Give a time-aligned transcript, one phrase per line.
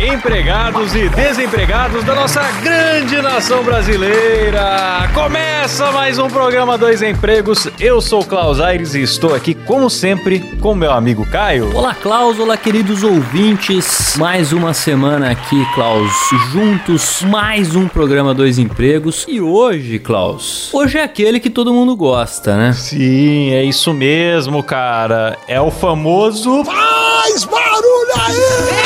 [0.00, 5.10] Empregados e desempregados da nossa grande nação brasileira!
[5.12, 7.68] Começa mais um programa Dois Empregos.
[7.78, 11.76] Eu sou o Klaus Aires e estou aqui, como sempre, com meu amigo Caio.
[11.76, 12.38] Olá, Klaus.
[12.38, 14.16] Olá, queridos ouvintes.
[14.16, 16.10] Mais uma semana aqui, Klaus,
[16.50, 17.22] juntos.
[17.22, 19.26] Mais um programa Dois Empregos.
[19.28, 22.72] E hoje, Klaus, hoje é aquele que todo mundo gosta, né?
[22.72, 25.36] Sim, é isso mesmo, cara.
[25.46, 26.64] É o famoso.
[26.64, 28.79] Faz barulho aí!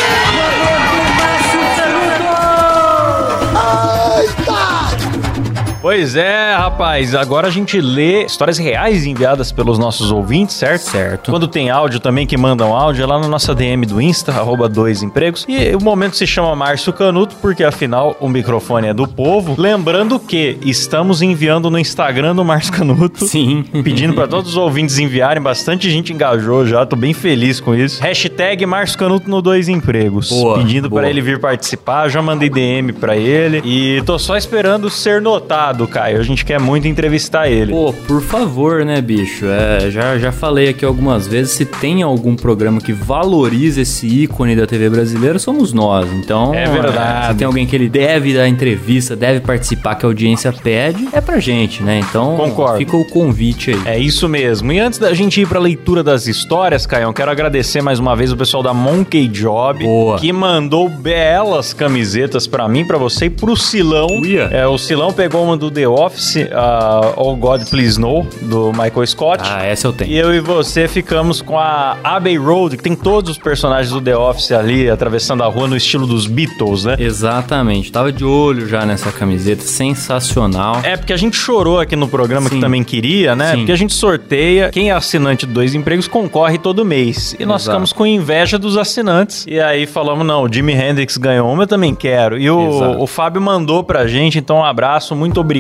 [5.85, 7.15] Pois é, rapaz.
[7.15, 10.81] Agora a gente lê histórias reais enviadas pelos nossos ouvintes, certo?
[10.81, 11.31] Certo.
[11.31, 14.67] Quando tem áudio também que mandam áudio, é lá na nossa DM do Insta, arroba
[14.67, 15.45] dois empregos.
[15.47, 19.57] E o momento se chama Márcio Canuto, porque afinal o microfone é do povo.
[19.59, 23.27] Lembrando que estamos enviando no Instagram do Márcio Canuto.
[23.27, 23.63] Sim.
[23.85, 28.03] Pedindo pra todos os ouvintes enviarem, bastante gente engajou já, tô bem feliz com isso.
[28.03, 30.31] Hashtag Márcio Canuto no Dois Empregos.
[30.31, 31.03] Boa, Pedindo boa.
[31.03, 35.74] pra ele vir participar, já mandei DM pra ele e tô só esperando ser notado,
[35.89, 36.19] Caio.
[36.19, 37.73] A gente quer muito entrevistar ele.
[37.73, 39.47] Pô, por favor, né, bicho?
[39.47, 44.57] É, já, já falei aqui algumas vezes, se tem algum programa que valoriza esse ícone
[44.57, 46.11] da TV brasileira, somos nós.
[46.13, 47.29] Então, É verdade.
[47.29, 51.21] se tem alguém que ele deve dar entrevista, deve participar, que a audiência pede, é
[51.21, 52.01] pra gente, né?
[52.09, 52.79] Então, Concordo.
[52.79, 53.81] fica o convite aí.
[53.87, 54.73] É isso mesmo.
[54.73, 58.33] E antes da gente ir pra leitura das histórias, Caião, quero agradecer mais uma vez
[58.33, 60.19] o pessoal da Monkey Job, Boa.
[60.19, 64.07] que mandou belas camisetas pra mim, pra você e pro Silão.
[64.21, 64.49] Uia.
[64.53, 69.07] É, o Silão pegou uma do The Office, a Oh God Please No, do Michael
[69.07, 69.43] Scott.
[69.45, 70.11] Ah, essa eu tenho.
[70.11, 74.01] E eu e você ficamos com a Abbey Road, que tem todos os personagens do
[74.01, 76.97] The Office ali atravessando a rua no estilo dos Beatles, né?
[76.99, 77.91] Exatamente.
[77.91, 80.81] Tava de olho já nessa camiseta, sensacional.
[80.83, 82.61] É, porque a gente chorou aqui no programa que Sim.
[82.61, 83.53] também queria, né?
[83.53, 83.57] Sim.
[83.59, 87.35] Porque a gente sorteia, quem é assinante de dois empregos concorre todo mês.
[87.39, 87.77] E nós Exato.
[87.77, 89.47] ficamos com inveja dos assinantes.
[89.49, 92.37] E aí falamos, não, o Jimi Hendrix ganhou uma, eu também quero.
[92.39, 92.99] E Exato.
[92.99, 95.54] o, o Fábio mandou pra gente, então um abraço, muito obrigado.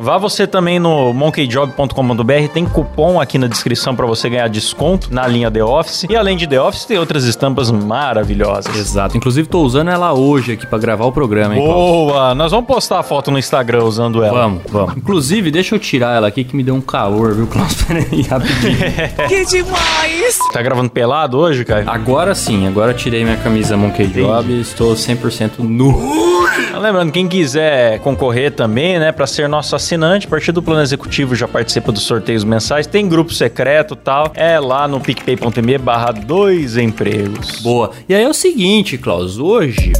[0.00, 5.26] Vá você também no monkeyjob.com.br, tem cupom aqui na descrição pra você ganhar desconto na
[5.26, 6.06] linha The Office.
[6.08, 8.74] E além de The Office, tem outras estampas maravilhosas.
[8.76, 9.16] Exato.
[9.16, 11.84] Inclusive, tô usando ela hoje aqui pra gravar o programa, hein, Cláudio?
[11.84, 12.34] Boa!
[12.34, 14.42] Nós vamos postar a foto no Instagram usando ela.
[14.42, 14.96] Vamos, vamos.
[14.96, 17.74] Inclusive, deixa eu tirar ela aqui que me deu um calor, viu, Klaus?
[17.84, 18.76] Peraí, rapidinho.
[19.28, 20.38] Que demais!
[20.52, 21.88] Tá gravando pelado hoje, Caio?
[21.88, 26.35] Agora sim, agora eu tirei minha camisa Monkey Job e estou 100% nu.
[26.78, 31.34] Lembrando, quem quiser concorrer também, né, para ser nosso assinante, a partir do plano executivo
[31.34, 36.76] já participa dos sorteios mensais, tem grupo secreto tal, é lá no picpay.me barra dois
[36.76, 37.60] empregos.
[37.60, 37.90] Boa.
[38.08, 39.92] E aí é o seguinte, Klaus, hoje...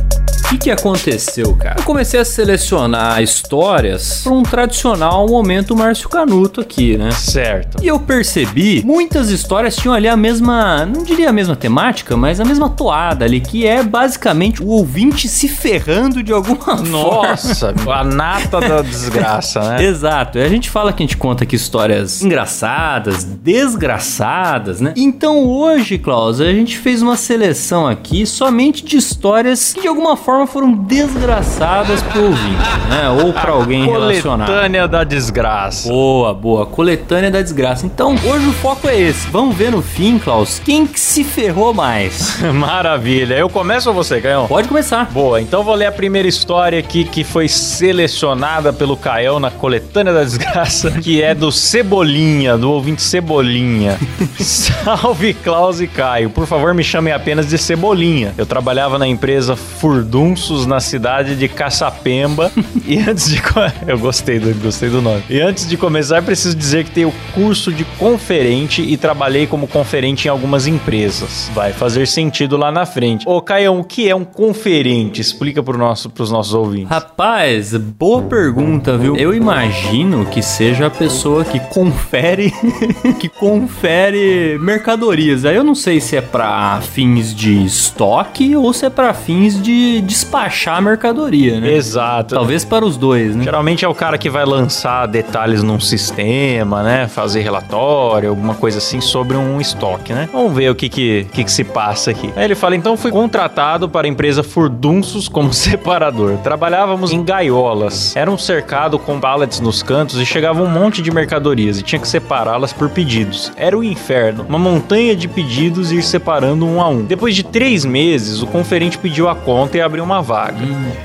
[0.67, 1.77] Que, aconteceu, cara?
[1.79, 7.13] Eu comecei a selecionar histórias para um tradicional momento Márcio Canuto aqui, né?
[7.13, 7.81] Certo.
[7.81, 12.41] E eu percebi, muitas histórias tinham ali a mesma, não diria a mesma temática, mas
[12.41, 16.83] a mesma toada ali, que é basicamente o ouvinte se ferrando de alguma forma.
[16.89, 19.85] Nossa, a nata da desgraça, né?
[19.87, 20.37] Exato.
[20.37, 24.93] E a gente fala que a gente conta aqui histórias engraçadas, desgraçadas, né?
[24.97, 30.17] Então hoje, Klaus, a gente fez uma seleção aqui somente de histórias que de alguma
[30.17, 32.57] forma foram desgraçadas pro ouvinte,
[32.89, 33.11] né?
[33.11, 34.47] Ou pra alguém relacionado.
[34.47, 35.87] Coletânea da desgraça.
[35.87, 36.65] Boa, boa.
[36.65, 37.85] Coletânea da desgraça.
[37.85, 39.29] Então, hoje o foco é esse.
[39.29, 42.41] Vamos ver no fim, Klaus, quem que se ferrou mais.
[42.55, 43.35] Maravilha.
[43.35, 44.47] Eu começo ou você, Caião?
[44.47, 45.11] Pode começar.
[45.13, 50.15] Boa, então vou ler a primeira história aqui que foi selecionada pelo Caião na coletânea
[50.15, 53.99] da desgraça, que é do Cebolinha, do ouvinte Cebolinha.
[54.41, 58.33] Salve Klaus e Caio, por favor me chamem apenas de Cebolinha.
[58.39, 62.53] Eu trabalhava na empresa Furduns cursos na cidade de Caçapemba.
[62.87, 63.43] e antes de.
[63.87, 65.23] Eu gostei do, gostei do nome.
[65.29, 70.29] E antes de começar, preciso dizer que tenho curso de conferente e trabalhei como conferente
[70.29, 71.51] em algumas empresas.
[71.55, 73.27] Vai fazer sentido lá na frente.
[73.27, 75.21] Ô, Caião, o que é um conferente?
[75.21, 76.89] Explica pro nosso, pros nossos ouvintes.
[76.89, 79.17] Rapaz, boa pergunta, viu?
[79.17, 82.53] Eu imagino que seja a pessoa que confere
[83.19, 85.45] que confere mercadorias.
[85.45, 89.61] Aí eu não sei se é pra fins de estoque ou se é pra fins
[89.61, 90.01] de
[90.37, 91.73] despachar a mercadoria, né?
[91.73, 92.35] Exato.
[92.35, 93.45] Talvez para os dois, né?
[93.45, 97.09] Geralmente é o cara que vai lançar detalhes num sistema, né?
[97.09, 100.29] Fazer relatório, alguma coisa assim sobre um estoque, né?
[100.31, 102.31] Vamos ver o que que, que que se passa aqui.
[102.37, 106.37] Aí ele fala, então fui contratado para a empresa Furdunços como separador.
[106.39, 108.15] Trabalhávamos em gaiolas.
[108.15, 112.01] Era um cercado com pallets nos cantos e chegava um monte de mercadorias e tinha
[112.01, 113.53] que separá-las por pedidos.
[113.57, 114.45] Era o inferno.
[114.49, 117.05] Uma montanha de pedidos e ir separando um a um.
[117.05, 120.59] Depois de três meses, o conferente pediu a conta e abriu uma vaga.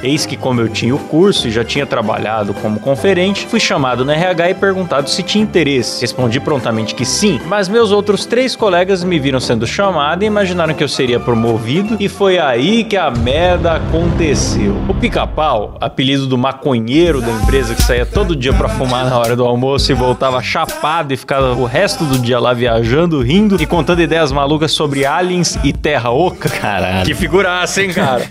[0.04, 4.04] Eis que, como eu tinha o curso e já tinha trabalhado como conferente, fui chamado
[4.06, 6.02] no RH e perguntado se tinha interesse.
[6.02, 10.74] Respondi prontamente que sim, mas meus outros três colegas me viram sendo chamado e imaginaram
[10.74, 14.76] que eu seria promovido, e foi aí que a merda aconteceu.
[14.88, 19.36] O pica-pau, apelido do maconheiro da empresa que saía todo dia pra fumar na hora
[19.36, 23.66] do almoço e voltava chapado e ficava o resto do dia lá viajando, rindo e
[23.66, 26.50] contando ideias malucas sobre aliens e terra oca.
[26.50, 27.06] Caralho.
[27.06, 28.24] Que figuraça, hein, cara?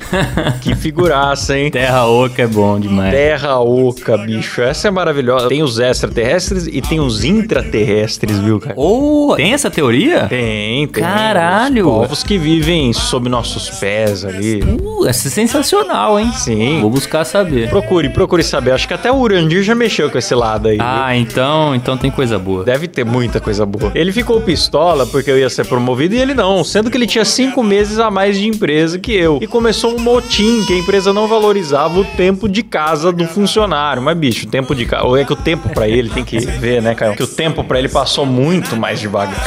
[0.60, 1.70] que figuraça, hein?
[1.70, 3.12] Terra oca é bom demais.
[3.12, 4.60] Terra oca, bicho.
[4.62, 5.48] Essa é maravilhosa.
[5.48, 8.74] Tem os extraterrestres e tem os intraterrestres, viu, cara?
[8.76, 10.26] Ou tem essa teoria?
[10.28, 11.02] Tem, tem.
[11.02, 11.88] Caralho.
[11.88, 14.62] Os povos que vivem sob nossos pés ali.
[14.62, 16.30] Uh, essa é sensacional, hein?
[16.34, 16.80] Sim.
[16.80, 17.68] Vou buscar saber.
[17.68, 18.72] Procure, procure saber.
[18.72, 20.76] Acho que até o Urandir já mexeu com esse lado aí.
[20.76, 20.84] viu?
[20.86, 22.64] Ah, então, então tem coisa boa.
[22.64, 23.92] Deve ter muita coisa boa.
[23.94, 27.24] Ele ficou pistola porque eu ia ser promovido e ele não, sendo que ele tinha
[27.24, 29.38] cinco meses a mais de empresa que eu.
[29.40, 34.02] E começou um motim que a empresa não valorizava o tempo de casa do funcionário.
[34.02, 35.04] Mas, bicho, o tempo de casa.
[35.04, 37.16] Ou é que o tempo pra ele tem que ver, né, Caio?
[37.16, 39.46] Que o tempo pra ele passou muito mais devagar.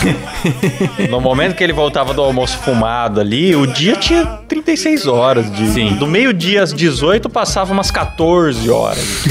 [1.10, 5.68] no momento que ele voltava do almoço fumado ali, o dia tinha 36 horas de.
[5.68, 5.96] Sim.
[5.96, 9.26] Do meio-dia às 18 passava umas 14 horas.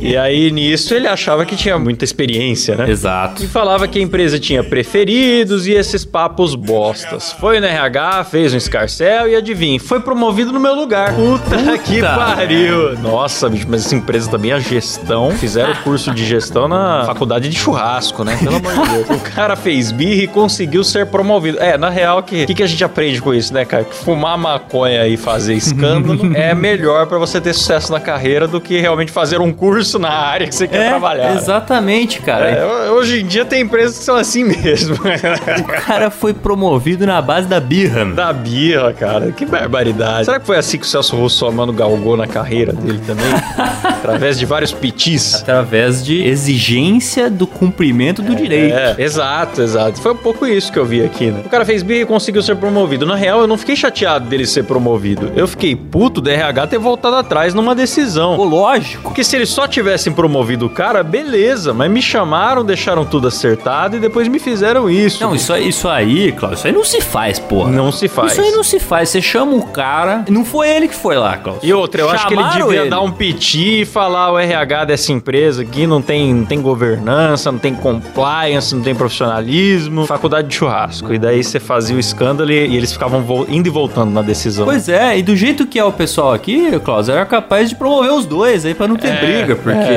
[0.00, 2.88] e aí nisso ele achava que tinha muita experiência, né?
[2.90, 3.42] Exato.
[3.44, 7.32] E falava que a empresa tinha preferidos e esses papos bostas.
[7.32, 11.14] Foi no RH, fez um escarcel e adivinha, foi promovido no meu lugar.
[11.18, 12.96] Puta, que pariu!
[13.00, 17.58] Nossa, bicho, mas essa empresa também, a gestão, fizeram curso de gestão na faculdade de
[17.58, 18.38] churrasco, né?
[18.40, 19.10] Pelo amor de Deus.
[19.10, 21.58] O cara fez birra e conseguiu ser promovido.
[21.60, 23.82] É, na real, o que, que, que a gente aprende com isso, né, cara?
[23.82, 28.60] Que fumar maconha e fazer escândalo é melhor pra você ter sucesso na carreira do
[28.60, 31.34] que realmente fazer um curso na área que você quer É, trabalhar.
[31.34, 32.48] exatamente, cara.
[32.48, 34.94] É, hoje em dia tem empresas que são assim mesmo.
[34.94, 38.04] O cara foi promovido na base da birra.
[38.04, 39.32] da birra, cara.
[39.32, 40.26] Que barbaridade.
[40.26, 43.26] Será que foi assim que o Celso Russomano galgou na carreira dele também?
[43.84, 45.34] Através de vários pitis?
[45.34, 48.74] Através de exigência do cumprimento do direito.
[48.74, 50.00] É, exato, exato.
[50.00, 51.42] Foi um pouco isso que eu vi aqui, né?
[51.44, 53.06] O cara fez birra e conseguiu ser promovido.
[53.06, 55.30] Na real, eu não fiquei chateado dele ser promovido.
[55.36, 58.36] Eu fiquei puto do RH ter voltado atrás numa decisão.
[58.36, 59.02] Pô, lógico.
[59.04, 61.72] Porque se eles só tivessem promovido o cara, beleza.
[61.72, 65.22] Mas me chamaram, deixaram tudo acertado e depois me fizeram isso.
[65.22, 67.70] Não, isso, aí- isso aí, Cláudio, isso aí não se faz, porra.
[67.70, 68.32] Não se faz.
[68.32, 69.08] Isso aí não se faz.
[69.10, 70.24] Você chama o cara.
[70.28, 71.66] Não foi ele que foi lá, Cláudio.
[71.68, 72.90] E outra, eu acho que ele Chamaram devia ele.
[72.90, 77.50] dar um piti e falar o RH dessa empresa aqui não tem, não tem governança,
[77.50, 81.12] não tem compliance, não tem profissionalismo, faculdade de churrasco.
[81.12, 84.64] E daí você fazia o escândalo e, eles ficavam indo e voltando na decisão.
[84.64, 88.12] Pois é, e do jeito que é o pessoal aqui, Klaus, era capaz de promover
[88.12, 89.92] os dois aí pra não ter É, briga, porque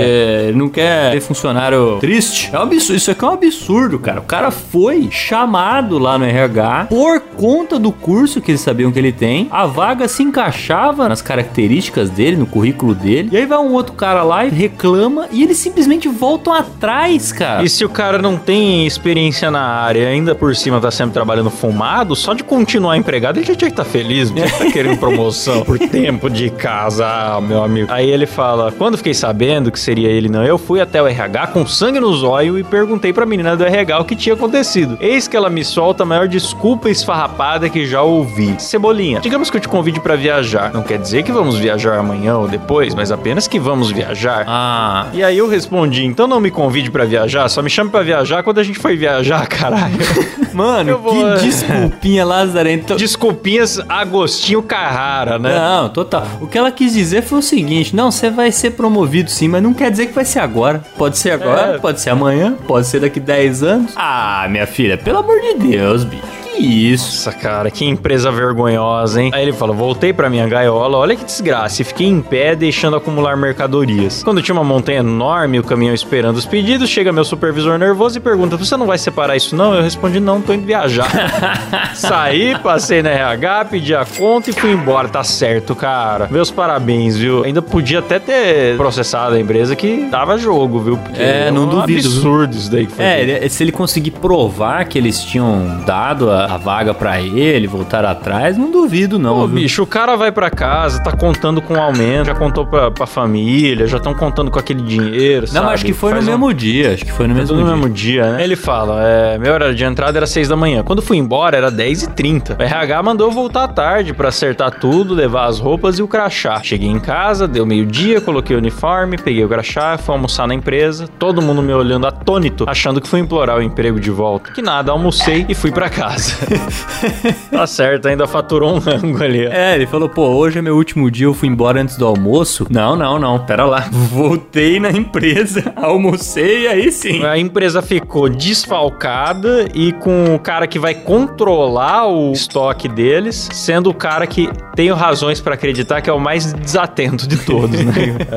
[0.48, 2.50] ele não quer ter funcionário triste.
[2.54, 4.20] É um absurdo, isso aqui é um absurdo, cara.
[4.20, 9.00] O cara foi chamado lá no RH por conta do curso que eles sabiam que
[9.00, 9.48] ele tem.
[9.52, 13.30] A vaga se encaixava nas características dele, no currículo dele.
[13.32, 17.64] E aí vai um outro cara lá e reclama e eles simplesmente voltam atrás, cara.
[17.64, 21.50] E se o cara não tem experiência na área, ainda por cima tá sempre trabalhando
[21.50, 24.72] fumado, só de continuar empregado ele já tinha que estar feliz, não tinha que estar
[24.72, 27.92] querendo promoção por tempo de casa, ah, meu amigo.
[27.92, 31.48] Aí ele fala: quando fiquei sabendo que seria ele não, eu fui até o RH
[31.48, 34.98] com sangue nos olhos e perguntei pra menina do RH o que tinha acontecido.
[35.00, 38.56] Eis que ela me solta a maior desculpa esfarrapada que já ouvi.
[38.60, 40.72] Cebolinha, digamos que eu te convide pra viajar.
[40.74, 44.46] Não quer dizer que vamos viajar amanhã ou depois, mas apenas que vamos viajar.
[44.48, 48.02] Ah, E aí eu respondi, então não me convide pra viajar, só me chame pra
[48.02, 49.98] viajar quando a gente for viajar, caralho.
[50.54, 52.96] mano, Eu vou- que desculpinha lazarenta.
[52.96, 55.56] Desculpinhas Agostinho Carrara, né?
[55.58, 56.26] Não, total.
[56.42, 59.62] O que ela quis dizer foi o seguinte: não, você vai ser promovido sim, mas
[59.64, 60.82] não quer dizer que vai ser agora.
[60.98, 61.78] Pode ser agora, É.
[61.78, 63.94] pode ser amanhã, pode ser daqui 10 anos.
[63.96, 66.41] Ah, minha filha, pelo amor de Deus, bicho.
[66.58, 67.30] Isso?
[67.40, 69.32] Cara, que empresa vergonhosa, hein?
[69.34, 71.82] Aí ele falou: voltei pra minha gaiola, olha que desgraça.
[71.82, 74.24] E fiquei em pé, deixando acumular mercadorias.
[74.24, 78.22] Quando tinha uma montanha enorme, o caminhão esperando os pedidos, chega meu supervisor nervoso e
[78.22, 79.74] pergunta: Você não vai separar isso, não?
[79.74, 81.08] Eu respondi: Não, tô indo viajar.
[81.96, 85.08] Saí, passei na RH, pedi a conta e fui embora.
[85.08, 86.28] Tá certo, cara.
[86.30, 87.44] Meus parabéns, viu?
[87.44, 90.98] Ainda podia até ter processado a empresa que dava jogo, viu?
[90.98, 93.04] Porque É, não um duvido, absurdo isso daí que foi.
[93.06, 97.68] É, ele- se ele conseguir provar que eles tinham dado a, a vaga pra ele,
[97.68, 101.76] voltar atrás, não duvido não, Pô, bicho, o cara vai pra casa, tá contando com
[101.80, 105.74] aumento, já contou pra, pra família, já estão contando com aquele dinheiro, Não, sabe?
[105.74, 107.66] acho que foi Faz no um- mesmo dia, acho que foi no mesmo Tudo no
[107.66, 107.76] dia.
[107.76, 108.44] mesmo dia, né?
[108.44, 110.84] Ele fala, é, meu horário de entrada era 6 da manhã.
[110.84, 114.30] Quando fui embora, era 10 e 30 O RH mandou eu voltar à tarde pra
[114.30, 116.62] acertar tudo, levar as roupas e o crachá.
[116.64, 121.08] Cheguei em casa, deu meio-dia, coloquei o uniforme, peguei o crachá, fui almoçar na empresa.
[121.20, 124.52] Todo mundo me olhando atônito, achando que fui implorar o emprego de volta.
[124.52, 126.31] Que nada, almocei e fui pra casa.
[127.52, 129.48] tá certo, ainda faturou um rango ali.
[129.48, 129.52] ó.
[129.52, 132.68] É, ele falou, pô, hoje é meu último dia, eu fui embora antes do almoço.
[132.70, 133.88] Não, não, não, pera lá.
[133.92, 137.24] Voltei na empresa, almocei, aí sim.
[137.24, 143.90] A empresa ficou desfalcada e com o cara que vai controlar o estoque deles, sendo
[143.90, 147.94] o cara que tenho razões pra acreditar que é o mais desatento de todos, né?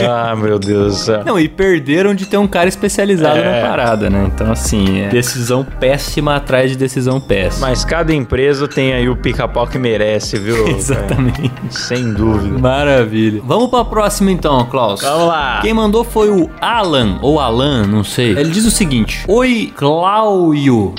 [0.09, 1.23] ah, meu Deus do céu.
[1.25, 3.61] Não, e perderam de ter um cara especializado É.
[3.63, 4.29] na parada, né?
[4.35, 7.69] Então, assim, é decisão péssima atrás de decisão péssima.
[7.69, 10.67] Mas cada empresa tem aí o pica-pau que merece, viu?
[10.75, 11.53] Exatamente.
[11.71, 12.59] Sem dúvida.
[12.59, 13.43] Maravilha.
[13.45, 15.03] Vamos pra próxima então, Klaus.
[15.03, 15.61] Vamos lá.
[15.63, 18.31] Quem mandou foi o Alan, ou Alan, não sei.
[18.31, 20.95] Ele diz o seguinte: Oi, Cláudio.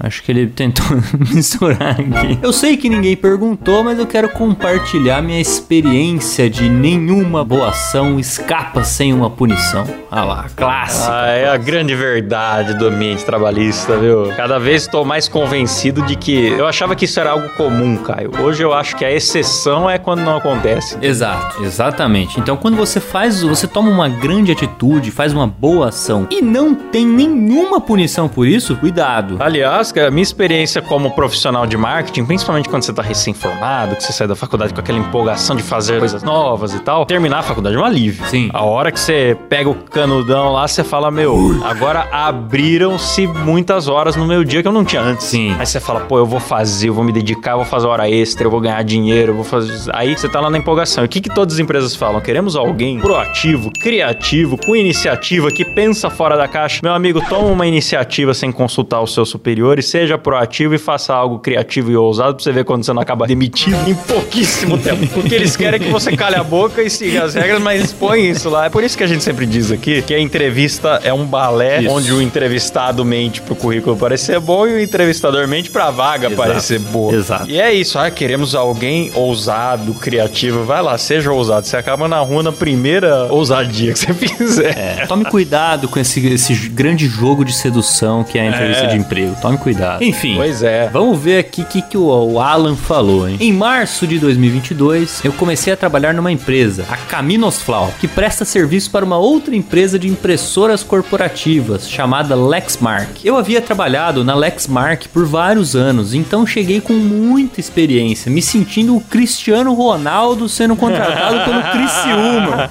[0.00, 0.84] Acho que ele tentou
[1.32, 2.38] misturar aqui.
[2.42, 8.18] Eu sei que ninguém perguntou, mas eu quero compartilhar minha experiência de nenhuma boa ação
[8.18, 9.86] escapa sem uma punição.
[10.10, 11.10] Ah lá, clássico.
[11.12, 14.32] Ah, é a grande verdade do ambiente trabalhista, viu?
[14.36, 18.30] Cada vez estou mais convencido de que eu achava que isso era algo comum, Caio.
[18.40, 20.96] Hoje eu acho que a exceção é quando não acontece.
[21.00, 22.40] Exato, exatamente.
[22.40, 26.74] Então, quando você faz, você toma uma grande atitude, faz uma boa ação e não
[26.74, 29.36] tem nenhuma punição por isso, cuidado.
[29.40, 34.02] Aliás, cara, a minha experiência como profissional de marketing, principalmente quando você tá recém-formado, que
[34.02, 37.42] você sai da faculdade com aquela empolgação de fazer coisas novas e tal, terminar a
[37.42, 38.24] faculdade é um alívio.
[38.26, 38.50] Sim.
[38.52, 44.16] A hora que você pega o canudão lá, você fala, meu, agora abriram-se muitas horas
[44.16, 45.26] no meu dia que eu não tinha antes.
[45.26, 45.54] Sim.
[45.58, 48.08] Aí você fala, pô, eu vou fazer, eu vou me dedicar, eu vou fazer hora
[48.08, 49.72] extra, eu vou ganhar dinheiro, eu vou fazer.
[49.92, 51.04] Aí você tá lá na empolgação.
[51.04, 52.20] E o que, que todas as empresas falam?
[52.20, 56.80] Queremos alguém proativo, criativo, com iniciativa, que pensa fora da caixa.
[56.82, 61.38] Meu amigo, toma uma iniciativa sem consultar os seus superiores, seja proativo e faça algo
[61.38, 65.06] criativo e ousado pra você ver quando você não acaba demitido em pouquíssimo tempo.
[65.08, 68.30] Porque eles querem que você cale a boca e siga as regras, mas eles põem
[68.30, 68.66] isso lá.
[68.66, 71.82] É por isso que a gente sempre diz aqui que a entrevista é um balé
[71.82, 71.90] Isso.
[71.90, 76.36] onde o entrevistado mente pro currículo parecer bom e o entrevistador mente pra vaga Exato.
[76.48, 77.14] parecer boa.
[77.14, 77.50] Exato.
[77.50, 80.64] E é isso, ah, queremos alguém ousado, criativo.
[80.64, 81.66] Vai lá, seja ousado.
[81.66, 84.76] Você acaba na rua na primeira ousadia que você fizer.
[84.78, 88.88] É, tome cuidado com esse, esse grande jogo de sedução que é a entrevista É.
[88.88, 89.34] de emprego.
[89.40, 90.02] Tome cuidado.
[90.04, 90.36] Enfim.
[90.36, 90.88] Pois é.
[90.92, 93.36] Vamos ver aqui o que, que o, o Alan falou, hein?
[93.40, 98.90] Em março de 2022, eu comecei a trabalhar numa empresa, a Caminosflau, que presta serviço
[98.90, 103.24] para uma outra empresa de impressoras corporativas, chamada Lexmark.
[103.24, 108.96] Eu havia trabalhado na Lexmark por vários anos, então cheguei com muita experiência, me sentindo
[108.96, 112.70] o Cristiano Ronaldo sendo contratado pelo Criciúma.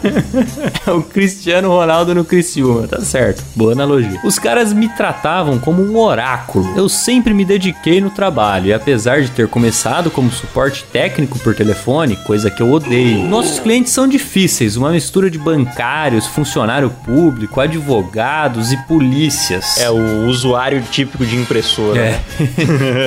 [0.86, 3.44] É o Cristiano Ronaldo no Criciúma, tá certo.
[3.56, 4.20] Boa analogia.
[4.24, 6.74] Os caras me tratavam como um oráculo.
[6.76, 11.56] Eu sempre me dediquei no trabalho e apesar de ter começado como suporte técnico por
[11.56, 13.28] telefone, coisa que eu odeio.
[13.28, 19.78] Nossos clientes são difíceis, uma mistura de bancários, funcionário público, advogados e polícias.
[19.78, 22.00] É o usuário típico de impressora.
[22.00, 22.20] É.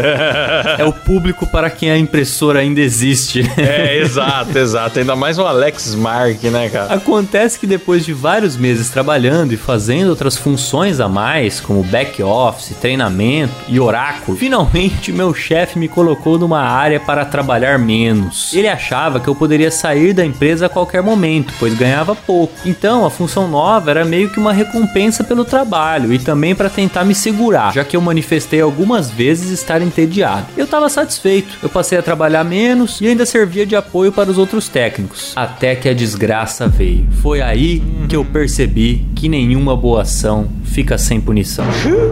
[0.78, 3.42] é o público para quem a impressora ainda existe.
[3.58, 4.98] É, exato, exato.
[4.98, 6.94] Ainda mais um Alex Mark, né, cara?
[6.94, 12.22] Acontece que depois de vários meses trabalhando e fazendo outras funções a mais, como back
[12.22, 18.52] office, treinamento e oráculo, finalmente meu chefe me colocou numa área para trabalhar menos.
[18.54, 22.54] Ele achava que eu poderia sair da empresa a qualquer momento, pois ganhava pouco.
[22.64, 27.04] Então a função nova era meio que uma recompensa pelo trabalho e também para tentar
[27.04, 30.46] me segurar, já que eu manifestei algumas vezes estar entediado.
[30.56, 34.38] Eu estava satisfeito, eu passei a trabalhar menos e ainda servia de apoio para os
[34.38, 35.32] outros técnicos.
[35.36, 37.06] Até que a desgraça veio.
[37.22, 41.64] Foi aí que eu percebi que nenhuma boa ação fica sem punição.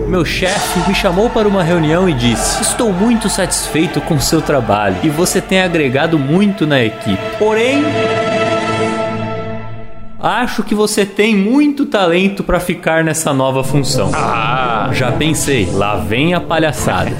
[0.08, 4.96] Meu chefe me chamou para uma reunião e disse: Estou muito satisfeito com seu trabalho
[5.02, 7.23] e você tem agregado muito na equipe.
[7.38, 7.85] Porém.
[10.18, 14.11] Acho que você tem muito talento pra ficar nessa nova função.
[14.12, 17.11] Ah, Já pensei, lá vem a palhaçada.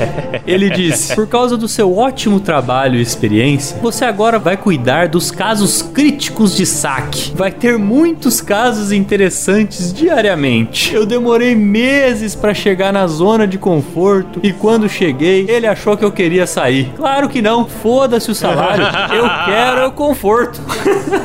[0.46, 5.30] Ele disse: Por causa do seu ótimo trabalho e experiência, você agora vai cuidar dos
[5.30, 7.32] casos críticos de saque.
[7.34, 10.94] Vai ter muitos casos interessantes diariamente.
[10.94, 16.04] Eu demorei meses pra chegar na zona de conforto e quando cheguei, ele achou que
[16.04, 16.92] eu queria sair.
[16.96, 18.84] Claro que não, foda-se o salário.
[19.14, 20.60] Eu quero o conforto.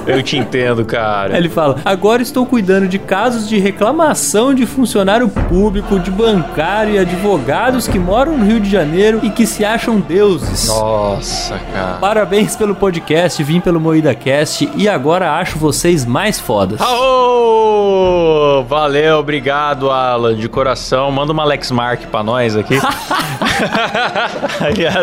[0.07, 1.37] eu te entendo, cara.
[1.37, 6.99] Ele fala: agora estou cuidando de casos de reclamação de funcionário público, de bancário e
[6.99, 10.67] advogados que moram no Rio de Janeiro e que se acham deuses.
[10.67, 11.97] Nossa, cara.
[11.97, 16.79] Parabéns pelo podcast, vim pelo Moída Cast e agora acho vocês mais fodas.
[16.79, 18.63] Aô!
[18.67, 21.11] Valeu, obrigado, Alan, de coração.
[21.11, 22.75] Manda uma Alex Mark pra nós aqui.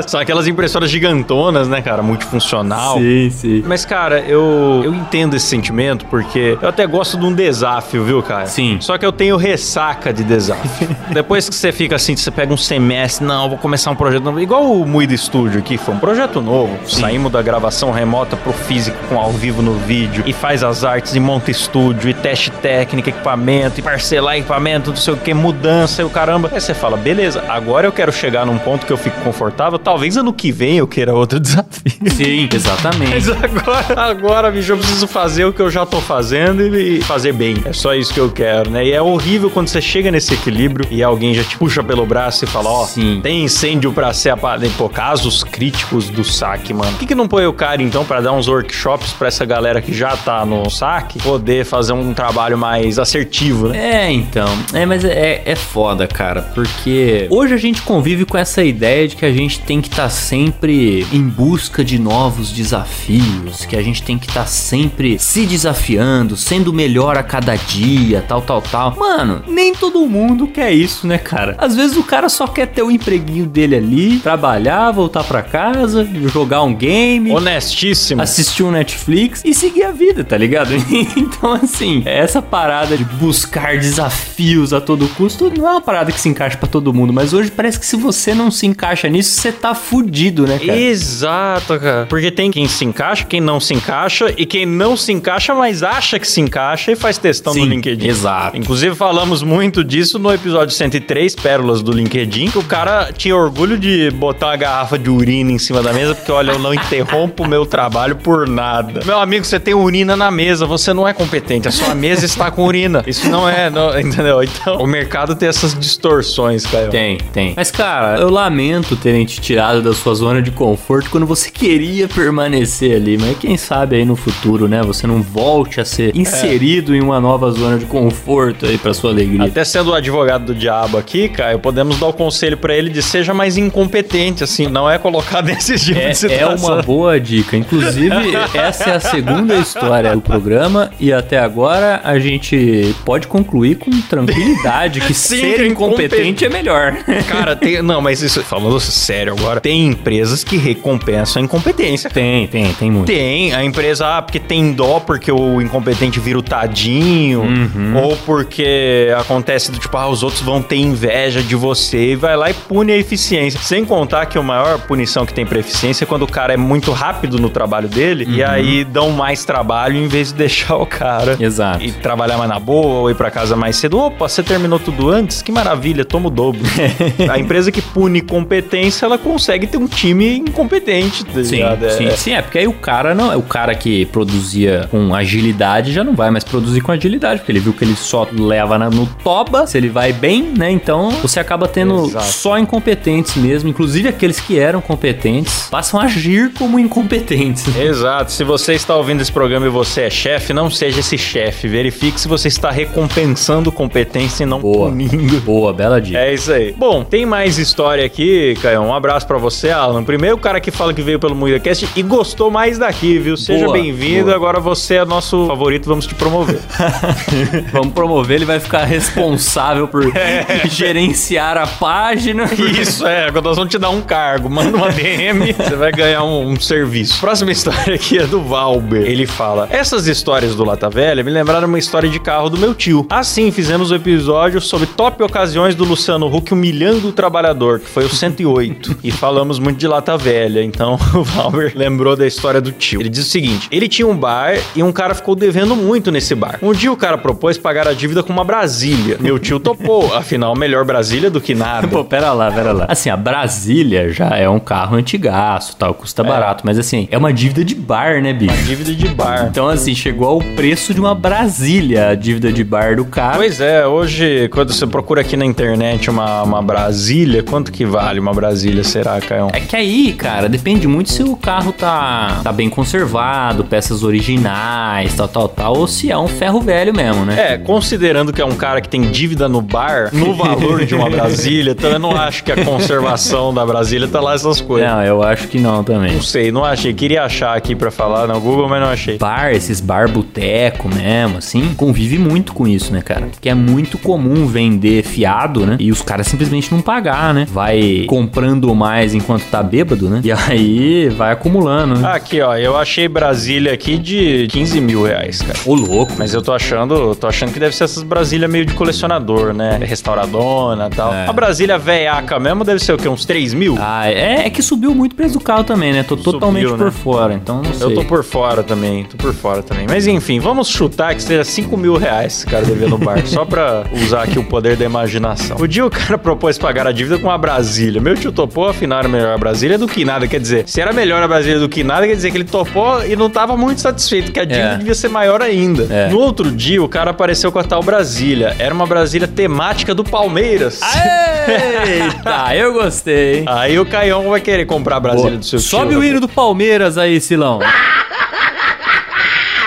[0.07, 2.03] São aquelas impressoras gigantonas, né, cara?
[2.03, 2.99] Multifuncional.
[2.99, 3.65] Sim, sim.
[3.67, 8.23] Mas, cara, eu, eu entendo esse sentimento porque eu até gosto de um desafio, viu,
[8.23, 8.47] cara?
[8.47, 8.79] Sim.
[8.81, 10.89] Só que eu tenho ressaca de desafio.
[11.13, 14.41] Depois que você fica assim, você pega um semestre, não, vou começar um projeto novo.
[14.41, 16.79] Igual o Muida Studio aqui, foi um projeto novo.
[16.87, 21.15] Saímos da gravação remota pro físico com ao vivo no vídeo e faz as artes
[21.15, 26.03] e monta estúdio e teste técnica, equipamento e parcelar equipamento, não sei o que, mudança
[26.03, 26.51] e o caramba.
[26.53, 29.79] Aí você fala, beleza, agora eu quero chegar num ponto que eu fico confortável.
[29.79, 31.93] Talvez ano que vem eu queira outro desafio.
[32.17, 33.11] Sim, exatamente.
[33.11, 37.33] Mas agora, agora, bicho, eu preciso fazer o que eu já tô fazendo e fazer
[37.33, 37.57] bem.
[37.65, 38.85] É só isso que eu quero, né?
[38.85, 42.45] E é horrível quando você chega nesse equilíbrio e alguém já te puxa pelo braço
[42.45, 43.21] e fala, ó, Sim.
[43.23, 44.49] tem incêndio pra ser apagado.
[44.77, 46.91] Pô, casos críticos do saque, mano.
[46.93, 49.81] Por que, que não põe o cara, então, pra dar uns workshops pra essa galera
[49.81, 54.07] que já tá no saque poder fazer um trabalho mais assertivo, né?
[54.07, 54.49] É, então.
[54.73, 56.43] É, mas é, é foda, cara.
[56.55, 60.09] Porque hoje a gente convive com essa ideia de que a gente tem que estar
[60.09, 66.37] sempre em busca de novos desafios, que a gente tem que estar sempre se desafiando,
[66.37, 68.97] sendo melhor a cada dia, tal, tal, tal.
[68.97, 71.55] Mano, nem todo mundo quer isso, né, cara?
[71.59, 76.09] Às vezes o cara só quer ter o empreguinho dele ali, trabalhar, voltar pra casa,
[76.33, 77.31] jogar um game.
[77.31, 78.23] Honestíssimo.
[78.23, 80.71] assistir um Netflix e seguir a vida, tá ligado?
[81.17, 86.21] então, assim, essa parada de buscar desafios a todo custo não é uma parada que
[86.21, 89.41] se encaixa pra todo mundo, mas hoje parece que se você não se encaixa nisso,
[89.41, 90.79] você tá fudido, né, cara?
[90.79, 92.07] Exato, cara.
[92.07, 95.83] Porque tem quem se encaixa, quem não se encaixa, e quem não se encaixa, mas
[95.83, 98.07] acha que se encaixa e faz testão Sim, no LinkedIn.
[98.07, 98.57] exato.
[98.57, 103.79] Inclusive, falamos muito disso no episódio 103, Pérolas do LinkedIn, que o cara tinha orgulho
[103.79, 107.45] de botar uma garrafa de urina em cima da mesa, porque, olha, eu não interrompo
[107.45, 109.01] o meu trabalho por nada.
[109.05, 112.51] Meu amigo, você tem urina na mesa, você não é competente, a sua mesa está
[112.51, 113.03] com urina.
[113.07, 114.43] Isso não é, não- entendeu?
[114.43, 116.89] Então, o mercado tem essas distorções, cara.
[116.89, 117.53] Tem, tem.
[117.57, 122.07] Mas, cara, eu lamento terem te tirado da sua zona de conforto quando você queria
[122.09, 123.19] permanecer ali.
[123.19, 124.81] Mas quem sabe aí no futuro, né?
[124.83, 129.11] Você não volte a ser inserido em uma nova zona de conforto aí pra sua
[129.11, 129.45] alegria.
[129.45, 133.03] Até sendo o advogado do diabo aqui, Caio, podemos dar o conselho pra ele de
[133.03, 136.57] seja mais incompetente, assim, não é colocar nesse tipo de É, é situação.
[136.75, 137.57] uma boa dica.
[137.57, 138.15] Inclusive,
[138.55, 143.91] essa é a segunda história do programa e até agora a gente pode concluir com
[144.03, 146.97] tranquilidade que Sim, ser incompetente é melhor.
[147.29, 152.11] Cara, tem, não, mas isso, falando sério agora, tem empresas que recompensam a incompetência.
[152.11, 153.07] Tem, tem, tem muito.
[153.07, 157.97] Tem, a empresa, ah, porque tem dó porque o incompetente vira o tadinho, Uhum.
[157.97, 162.37] ou porque acontece do tipo, ah, os outros vão ter inveja de você e vai
[162.37, 163.61] lá e pune a eficiência.
[163.61, 166.57] Sem contar que a maior punição que tem pra eficiência é quando o cara é
[166.57, 170.87] muito rápido no trabalho dele e aí dão mais trabalho em vez de deixar o
[170.87, 171.45] cara Uhum.
[171.45, 171.83] Exato.
[171.85, 173.99] e trabalhar mais na boa ou ir pra casa mais cedo.
[173.99, 175.43] Opa, você terminou tudo antes?
[175.43, 176.63] Que maravilha, toma o dobro.
[177.31, 181.85] a empresa que pune competência, ela consegue ter um time incompetente, tá Sim, ligado?
[181.87, 185.93] É- sim, sim, é porque aí o cara não, o cara que produzia com agilidade
[185.93, 188.91] já não vai mais produzir com agilidade, porque ele viu que ele só leva na-
[188.91, 190.71] no toba, se ele vai bem, né?
[190.71, 192.27] Então você acaba tendo Exato.
[192.27, 197.67] só incompetentes mesmo, inclusive aqueles que eram competentes passam a agir como incompetentes.
[197.77, 198.33] Exato.
[198.33, 201.69] Se você está ouvindo esse programa e você é chefe, não seja esse chefe.
[201.69, 204.89] Verifique se você está recompensando competência e não Boa.
[204.89, 205.41] punindo.
[205.43, 206.19] Boa, bela dica.
[206.19, 206.73] É isso aí.
[206.73, 208.81] Bom, tem mais história aqui, Caio.
[208.81, 210.05] Um abraço pra você, Alan.
[210.05, 213.37] Primeiro o cara que fala que veio pelo MuidaCast e gostou mais daqui, viu?
[213.37, 214.33] Seja bem-vindo.
[214.33, 216.61] Agora você é nosso favorito, vamos te promover.
[217.73, 220.05] Vamos promover, ele vai ficar responsável por
[220.71, 222.45] gerenciar a página.
[222.81, 223.27] Isso, é.
[223.27, 224.49] Agora nós vamos te dar um cargo.
[224.49, 227.21] Manda uma DM, você vai ganhar um, um serviço.
[227.21, 229.03] Próxima história aqui é do Valber.
[229.03, 232.75] Ele fala: Essas histórias do Lata Velha me lembraram uma história de carro do meu
[232.75, 233.07] tio.
[233.11, 238.05] Assim, fizemos o episódio sobre top ocasiões do Luciano Huck humilhando o trabalhador, que foi
[238.05, 238.99] o 108.
[239.03, 243.01] e falamos muito de lata velha, então o Valber lembrou da história do tio.
[243.01, 246.35] Ele diz o seguinte: ele tinha um bar e um cara ficou devendo muito nesse
[246.35, 246.59] bar.
[246.63, 249.17] Um dia o cara propôs pagar a dívida com uma Brasília.
[249.21, 251.87] Meu tio topou, afinal, melhor Brasília do que nada.
[251.89, 252.87] Pô, pera lá, pera lá.
[252.89, 257.33] Assim, a Brasília já é um carro antigaço, tal, custa barato, mas assim, é uma
[257.33, 258.57] dívida de bar, né, bicho?
[258.65, 259.47] Dívida de bar.
[259.51, 263.37] Então, assim, chegou ao preço de uma Brasília, a dívida de bar do cara.
[263.37, 268.21] Pois é, hoje, quando você procura aqui na internet uma, uma Brasília, quanto que vale
[268.21, 269.49] uma Brasília, será, Caio?
[269.53, 275.15] É que aí, cara, depende muito se o carro tá, tá bem conservado, peças originais,
[275.15, 277.55] tal, tal, tal, ou se é um ferro velho mesmo, né?
[277.55, 281.09] É, considerando que é um cara que tem dívida no bar, no valor de uma
[281.11, 284.89] Brasília, então eu não acho que a conservação da Brasília tá lá essas coisas.
[284.89, 286.15] Não, eu acho que não também.
[286.15, 286.93] Não sei, não achei.
[286.93, 289.19] Queria achar aqui pra falar no Google, mas não achei.
[289.19, 293.27] Bar, esses bar boteco mesmo, assim, convive muito com isso, né, cara?
[293.27, 295.77] Porque é muito comum vender fiado, né?
[295.79, 297.47] E os caras simplesmente não pagar, né?
[297.51, 300.21] Vai comprando mais enquanto tá bêbado, né?
[300.25, 302.09] E aí vai acumulando, né?
[302.13, 305.59] Aqui, ó, eu achei Brasília aqui de 15 mil reais, cara.
[305.67, 306.13] Ô, louco.
[306.19, 309.79] Mas eu tô achando, tô achando que deve ser essas Brasília meio de colecionador, né?
[309.99, 311.13] Restauradona e tal.
[311.13, 311.27] É.
[311.29, 313.09] A Brasília veiaca mesmo deve ser o quê?
[313.09, 313.77] Uns 3 mil?
[313.81, 316.03] Ah, é, é que subiu muito o preço do carro também, né?
[316.03, 316.77] Tô totalmente né?
[316.77, 317.87] por fora, então não sei.
[317.87, 319.87] Eu tô por fora também, tô por fora também.
[319.89, 323.45] Mas enfim, vamos chutar que seja 5 mil reais esse cara devia no bar, só
[323.45, 325.57] pra usar aqui o poder da imaginação.
[325.59, 328.01] O dia o cara propôs pagar a dívida com a Brasília.
[328.01, 330.27] Meu tio topou, afinal era melhor a Brasília do que nada.
[330.29, 333.05] Quer dizer, se era melhor a Brasília do que nada, quer dizer que ele topou
[333.05, 334.77] e não tava muito satisfeito, que a dívida É.
[334.77, 335.87] devia ser maior ainda.
[335.91, 336.09] É.
[336.09, 338.55] No outro dia, o cara apareceu com a tal Brasília.
[338.59, 340.81] Era uma Brasília temática do Palmeiras.
[340.83, 343.45] Eita, eu gostei, hein?
[343.49, 345.39] Aí o Caião vai querer comprar a Brasília Boa.
[345.39, 346.01] do seu Sobe tio.
[346.01, 347.61] o hino do Palmeiras aí, Silão.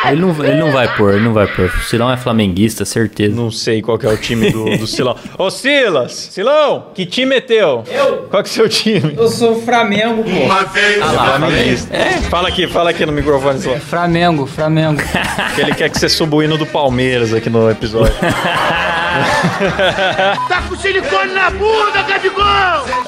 [0.06, 1.66] Ele não, ele não vai pôr, ele não vai pôr.
[1.66, 3.36] O Silão é flamenguista, certeza.
[3.36, 5.16] Não sei qual que é o time do, do Silão.
[5.38, 6.30] Ô, Silas!
[6.32, 7.84] Silão, que time é teu?
[7.88, 8.28] Eu?
[8.30, 9.14] Qual que é o seu time?
[9.16, 10.52] Eu sou Flamengo, pô.
[10.52, 11.96] Ah lá, flamenguista.
[11.96, 12.12] É?
[12.30, 13.80] Fala aqui, fala aqui no microfone, Silão.
[13.80, 15.02] Flamengo, Flamengo.
[15.56, 18.14] Que ele quer que você suba o hino do Palmeiras aqui no episódio.
[20.48, 22.46] Tá com silicone na bunda, Gabigol!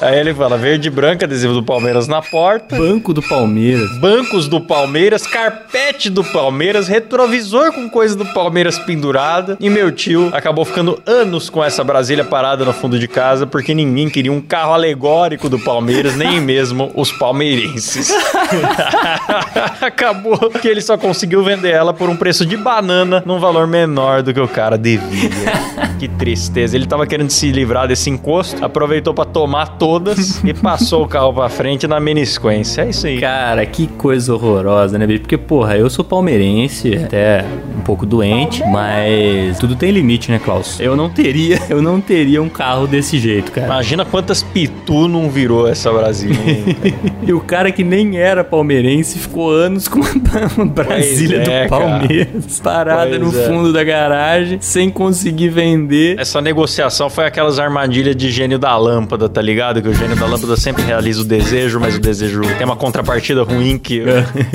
[0.00, 2.76] Aí ele fala, verde e branca, adesivo do Palmeiras na porta.
[2.76, 3.90] Banco do Palmeiras.
[3.98, 9.56] Bancos do Palmeiras, carpete do Palmeiras, retrovisor com coisa do Palmeiras pendurada.
[9.60, 13.74] E meu tio acabou ficando anos com essa Brasília parada no fundo de casa porque
[13.74, 18.12] ninguém queria um carro alegórico do Palmeiras, nem mesmo os palmeirenses.
[19.80, 24.22] acabou que ele só conseguiu vender ela por um preço de banana num valor menor
[24.22, 25.30] do que o cara devia.
[25.98, 26.76] que tristeza.
[26.76, 31.32] Ele tava querendo se livrar desse encosto, aproveitou pra tomar todas e passou o carro
[31.32, 32.82] pra frente na menisquência.
[32.82, 33.20] É isso aí.
[33.20, 35.20] Cara, que coisa horrorosa, né, bicho?
[35.20, 36.73] Porque, porra, eu sou palmeirense,
[37.04, 37.44] até
[37.76, 40.78] um pouco doente, mas tudo tem limite, né, Klaus?
[40.80, 43.66] Eu não teria, eu não teria um carro desse jeito, cara.
[43.66, 46.38] Imagina quantas pitu não virou essa Brasília.
[47.26, 51.68] E o cara que nem era palmeirense ficou anos com uma, Brasília Pois é, do
[51.70, 53.46] Palmeiras parada Pois no é.
[53.46, 56.18] fundo da garagem, sem conseguir vender.
[56.18, 59.80] Essa negociação foi aquelas armadilhas de gênio da lâmpada, tá ligado?
[59.80, 63.42] Que o gênio da lâmpada sempre realiza o desejo, mas o desejo tem uma contrapartida
[63.42, 64.02] ruim que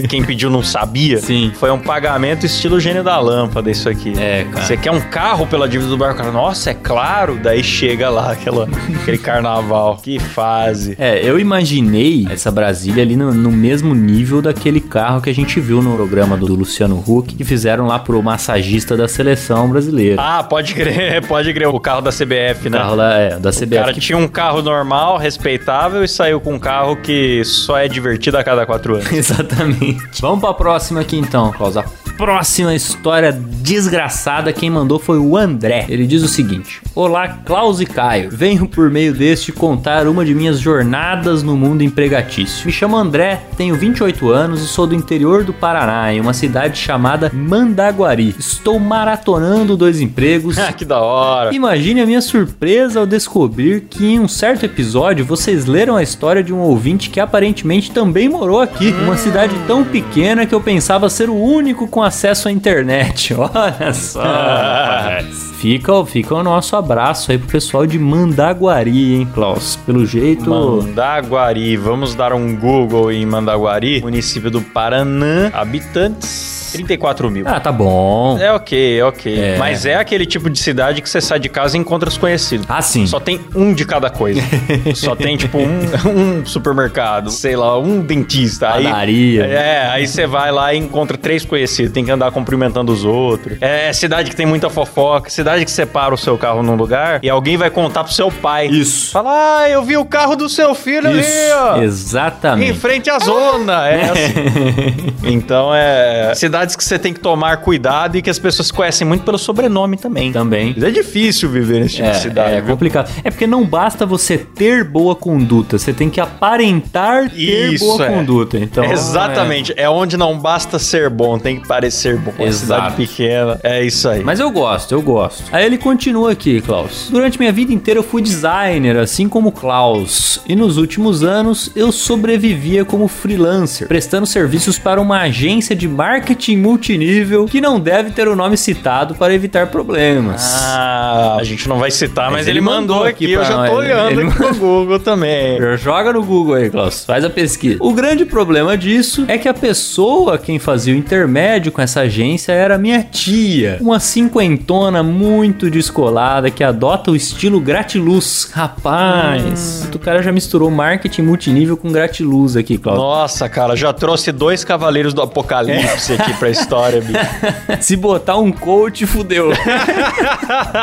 [0.07, 1.17] quem pediu não sabia.
[1.17, 1.51] Sim.
[1.55, 2.08] Foi um pagamento
[2.45, 4.13] estilo gênio da lâmpada, isso aqui.
[4.19, 4.65] É, cara.
[4.65, 6.23] Você quer um carro pela dívida do barco?
[6.31, 7.39] Nossa, é claro.
[7.41, 8.67] Daí chega lá aquela,
[9.01, 9.97] aquele carnaval.
[10.01, 10.95] Que fase.
[10.99, 15.59] É, eu imaginei essa Brasília ali no, no mesmo nível daquele carro que a gente
[15.59, 20.21] viu no programa do Luciano Huck, que fizeram lá pro massagista da seleção brasileira.
[20.21, 21.67] Ah, pode crer, pode crer.
[21.67, 22.77] O carro da CBF, o né?
[22.77, 23.75] carro lá, é, da O CBF.
[23.75, 27.87] cara que- tinha um carro normal, respeitável, e saiu com um carro que só é
[27.87, 29.11] divertido a cada quatro anos.
[29.11, 30.21] Exatamente.
[30.21, 31.77] Vamos pra próxima aqui então, Klaus.
[31.77, 31.83] A
[32.19, 35.85] próxima história desgraçada, quem mandou foi o André.
[35.87, 38.29] Ele diz o seguinte: Olá, Klaus e Caio.
[38.29, 42.65] Venho por meio deste contar uma de minhas jornadas no mundo empregatício.
[42.65, 46.77] Me chamo André, tenho 28 anos e sou do interior do Paraná, em uma cidade
[46.77, 48.35] chamada Mandaguari.
[48.37, 50.57] Estou maratonando dois empregos.
[50.59, 51.55] Ah, que da hora.
[51.55, 56.43] Imagine a minha surpresa ao descobrir que em um certo episódio vocês leram a história
[56.43, 61.09] de um ouvinte que aparentemente também morou aqui, uma cidade tão pequena que eu pensava
[61.09, 63.33] ser o único com acesso à internet.
[63.37, 65.48] Olha só, rapaz.
[65.59, 69.75] Fica, fica o nosso abraço aí pro pessoal de Mandaguari, hein, Klaus?
[69.75, 70.49] Pelo jeito.
[70.49, 77.47] Mandaguari, vamos dar um Google em Mandaguari, município do Paraná, habitantes 34 mil.
[77.47, 78.37] Ah, tá bom.
[78.39, 79.39] É ok, é ok.
[79.39, 79.57] É.
[79.57, 82.65] Mas é aquele tipo de cidade que você sai de casa e encontra os conhecidos.
[82.69, 83.05] Ah, sim.
[83.07, 84.41] Só tem um de cada coisa.
[84.95, 88.73] Só tem, tipo, um, um supermercado, sei lá, um dentista.
[88.73, 89.45] Aí, Padaria.
[89.45, 91.91] É, aí você vai lá e encontra três conhecidos.
[91.91, 93.57] Tem que andar cumprimentando os outros.
[93.61, 96.75] É cidade que tem muita fofoca, cidade cidade que você para o seu carro num
[96.75, 98.67] lugar e alguém vai contar pro seu pai.
[98.67, 99.11] Isso.
[99.11, 101.77] Fala, ah, eu vi o carro do seu filho ali, ó.
[101.77, 102.79] Em Exatamente.
[102.79, 103.87] frente à zona.
[103.87, 105.13] É assim.
[105.23, 106.33] então, é.
[106.35, 109.97] Cidades que você tem que tomar cuidado e que as pessoas conhecem muito pelo sobrenome
[109.97, 110.31] também.
[110.31, 110.75] Também.
[110.81, 112.53] É difícil viver nesse tipo É, de cidade.
[112.55, 112.71] é viu?
[112.71, 113.09] complicado.
[113.23, 118.05] É porque não basta você ter boa conduta, você tem que aparentar ter Isso, boa
[118.05, 118.09] é.
[118.09, 118.57] conduta.
[118.57, 119.73] Então, Exatamente.
[119.75, 119.89] É.
[119.89, 122.31] onde não basta ser bom, tem que parecer bom.
[122.37, 122.81] Uma Exato.
[122.91, 123.59] cidade pequena.
[123.63, 124.23] É isso aí.
[124.23, 125.38] Mas eu gosto, eu gosto.
[125.51, 127.07] Aí ele continua aqui, Klaus.
[127.09, 130.41] Durante minha vida inteira eu fui designer, assim como Klaus.
[130.47, 136.57] E nos últimos anos eu sobrevivia como freelancer, prestando serviços para uma agência de marketing
[136.57, 140.41] multinível que não deve ter o nome citado para evitar problemas.
[140.63, 143.25] Ah, a gente não vai citar, mas, Mas ele, ele mandou, mandou aqui.
[143.25, 145.57] aqui Eu já tô olhando Ele aqui no Google também.
[145.77, 147.05] Joga no Google aí, Klaus.
[147.05, 147.77] Faz a pesquisa.
[147.79, 152.51] O grande problema disso é que a pessoa quem fazia o intermédio com essa agência
[152.51, 153.77] era minha tia.
[153.81, 155.28] Uma cinquentona muito
[155.71, 158.49] descolada que adota o estilo gratiluz.
[158.51, 162.97] Rapaz, o cara já misturou marketing multinível com gratiluz aqui, Klaus.
[162.97, 167.19] Nossa, cara, já trouxe dois cavaleiros do apocalipse aqui pra história, bicho.
[167.81, 169.51] Se botar um coach, fudeu.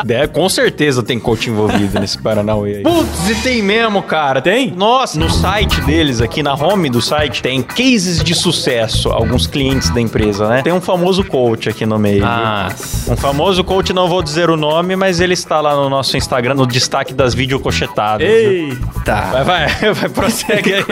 [0.09, 2.83] É, com certeza tem coach envolvido nesse Paranauê aí.
[2.83, 4.41] Putz, e tem mesmo, cara.
[4.41, 4.71] Tem?
[4.71, 9.91] Nossa, no site deles, aqui na home do site, tem cases de sucesso, alguns clientes
[9.91, 10.63] da empresa, né?
[10.63, 12.25] Tem um famoso coach aqui no meio.
[12.25, 12.69] Ah,
[13.09, 16.55] Um famoso coach, não vou dizer o nome, mas ele está lá no nosso Instagram,
[16.55, 18.27] no destaque das videocochetadas.
[18.27, 19.43] eita.
[19.45, 20.85] Vai, vai, vai, prossegue aí.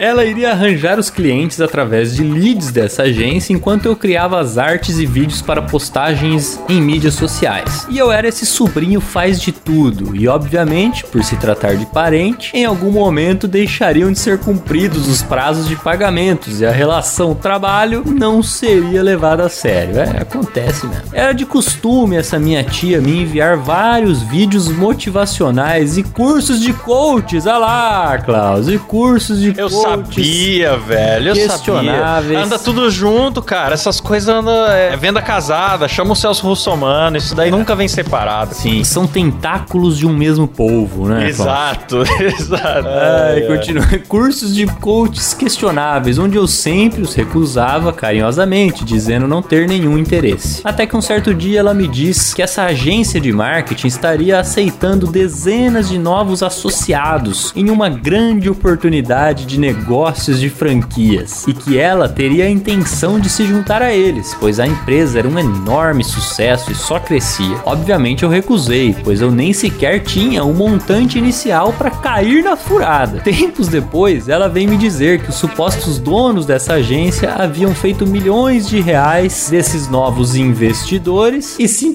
[0.00, 4.98] Ela iria arranjar os clientes através de leads dessa agência enquanto eu criava as artes
[4.98, 7.86] e vídeos para postagens em mídias sociais.
[7.88, 12.50] E eu era esse sobrinho faz de tudo, e obviamente, por se tratar de parente,
[12.54, 18.02] em algum momento deixariam de ser cumpridos os prazos de pagamentos e a relação trabalho
[18.06, 19.98] não seria levada a sério.
[19.98, 21.04] É, acontece mesmo.
[21.12, 27.44] Era de costume essa minha tia me enviar vários vídeos motivacionais e cursos de coaches.
[27.46, 29.82] Olha lá, Klaus, e cursos de Eu coaches.
[30.14, 31.28] sabia, velho.
[31.28, 31.48] Eu sabia.
[31.48, 32.38] questionáveis.
[32.38, 33.74] Anda tudo junto, cara.
[33.74, 34.54] Essas coisas andam.
[34.66, 35.86] É venda casada.
[35.86, 37.16] Chama o Celso Russomano.
[37.18, 38.54] Isso daí nunca vem separado.
[38.54, 41.30] Sim, são tentáculos de um mesmo polvo, né?
[41.32, 41.38] Klaus?
[41.40, 42.88] Exato, exato.
[42.88, 43.56] Ai, É, é.
[43.56, 43.84] continua.
[44.08, 50.60] Cursos de coaches questionáveis, onde eu sempre os recusava carinhosamente, dizendo não ter nenhum interesse.
[50.64, 55.06] Até que um certo dia ela me disse que essa agência de marketing estaria aceitando
[55.06, 62.08] dezenas de novos associados em uma grande oportunidade de negócios de franquias e que ela
[62.08, 66.70] teria a intenção de se juntar a eles, pois a empresa era um enorme sucesso
[66.70, 67.56] e só crescia.
[67.64, 73.20] Obviamente eu recusei, pois eu nem sequer tinha um montante inicial para cair na furada.
[73.24, 78.68] Tempos depois, ela vem me dizer que os supostos donos dessa agência haviam feito milhões
[78.68, 81.93] de reais desses novos investidores e simplesmente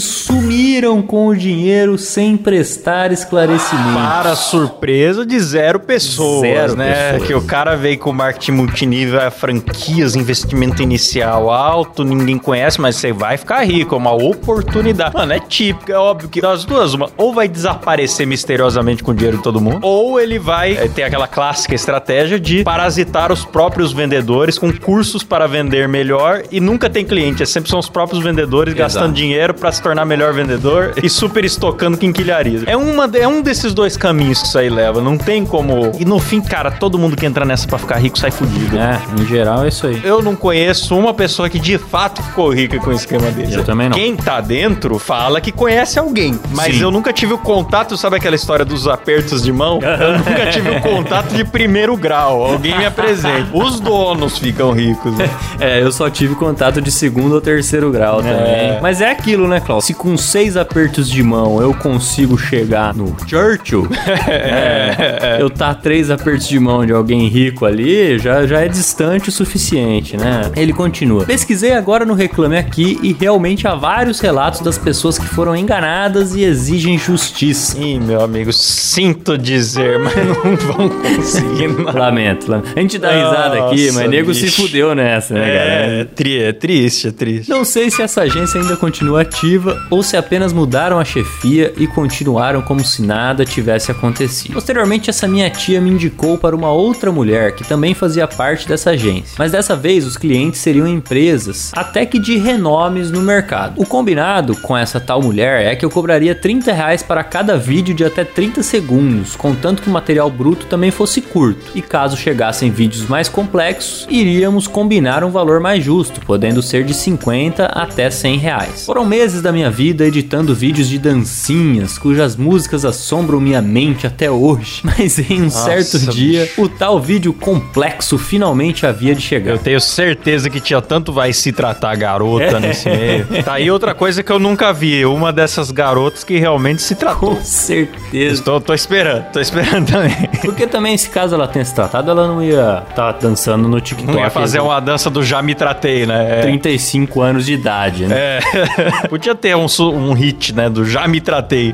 [0.00, 3.94] sumiram com o dinheiro sem prestar esclarecimento.
[3.94, 7.12] Para surpresa de zero pessoas, Zero né?
[7.12, 7.26] pessoas.
[7.26, 13.12] Que o cara veio com marketing multinível, franquias, investimento inicial alto, ninguém conhece, mas você
[13.12, 15.14] vai ficar rico, é uma oportunidade.
[15.14, 19.14] Mano, é típico, é óbvio que das duas, uma, ou vai desaparecer misteriosamente com o
[19.14, 23.44] dinheiro de todo mundo, ou ele vai é, ter aquela clássica estratégia de parasitar os
[23.44, 27.88] próprios vendedores com cursos para vender melhor e nunca tem cliente, é sempre são os
[27.88, 28.94] próprios vendedores Exato.
[28.94, 32.62] gastando dinheiro para se tornar melhor vendedor e super estocando quinquilharia.
[32.66, 35.00] É, uma, é um desses dois caminhos que isso aí leva.
[35.00, 35.92] Não tem como.
[35.98, 38.76] E no fim, cara, todo mundo que entra nessa pra ficar rico sai fudido.
[38.78, 40.00] É, em geral é isso aí.
[40.04, 43.54] Eu não conheço uma pessoa que de fato ficou rica com um esquema desse.
[43.54, 43.96] Eu também não.
[43.96, 46.38] Quem tá dentro fala que conhece alguém.
[46.52, 46.82] Mas Sim.
[46.82, 49.78] eu nunca tive o contato, sabe aquela história dos apertos de mão?
[49.98, 52.44] Eu nunca tive o contato de primeiro grau.
[52.44, 53.48] Alguém me apresenta.
[53.52, 55.12] Os donos ficam ricos.
[55.16, 55.28] né?
[55.60, 58.78] É, eu só tive contato de segundo ou terceiro grau também.
[58.80, 59.62] Mas é aquilo, né?
[59.82, 63.86] Se com seis apertos de mão eu consigo chegar no Churchill,
[64.26, 69.28] é, eu tá três apertos de mão de alguém rico ali, já, já é distante
[69.28, 70.50] o suficiente, né?
[70.56, 71.26] Ele continua.
[71.26, 76.34] Pesquisei agora no Reclame Aqui e realmente há vários relatos das pessoas que foram enganadas
[76.34, 77.78] e exigem justiça.
[77.78, 81.68] Ih, meu amigo, sinto dizer, mas não vão conseguir.
[81.92, 82.72] Lamento, lamento.
[82.74, 84.62] A gente dá risada aqui, mas nego se bicho.
[84.62, 85.70] fudeu nessa, né, cara?
[85.70, 87.50] É, tri, é triste, é triste.
[87.50, 91.86] Não sei se essa agência ainda continua ativa ou se apenas mudaram a chefia e
[91.86, 94.54] continuaram como se nada tivesse acontecido.
[94.54, 98.90] Posteriormente, essa minha tia me indicou para uma outra mulher que também fazia parte dessa
[98.90, 99.34] agência.
[99.38, 103.74] Mas dessa vez os clientes seriam empresas, até que de renomes no mercado.
[103.76, 107.94] O combinado com essa tal mulher é que eu cobraria 30 reais para cada vídeo
[107.94, 111.72] de até 30 segundos, contanto que o material bruto também fosse curto.
[111.74, 116.94] E caso chegassem vídeos mais complexos, iríamos combinar um valor mais justo, podendo ser de
[116.94, 118.86] 50 até 100 reais.
[118.86, 124.30] Foram meses da minha vida editando vídeos de dancinhas, cujas músicas assombram minha mente até
[124.30, 124.82] hoje.
[124.84, 129.52] Mas em um certo dia, o tal vídeo complexo finalmente havia de chegar.
[129.52, 133.26] Eu tenho certeza que tinha tanto vai se tratar garota nesse meio.
[133.42, 135.04] Tá aí outra coisa que eu nunca vi.
[135.04, 137.36] Uma dessas garotas que realmente se tratou.
[137.36, 138.34] Com certeza.
[138.34, 140.28] Estou, tô esperando, tô esperando também.
[140.42, 144.12] Porque também, se caso ela tenha se tratado, ela não ia estar dançando no TikTok.
[144.12, 146.40] Não ia fazer uma dança do já me tratei, né?
[146.40, 146.42] É.
[146.42, 148.16] 35 anos de idade, né?
[148.18, 148.40] É.
[149.08, 150.68] Podia ter um, um hit, né?
[150.68, 151.72] Do já me tratei.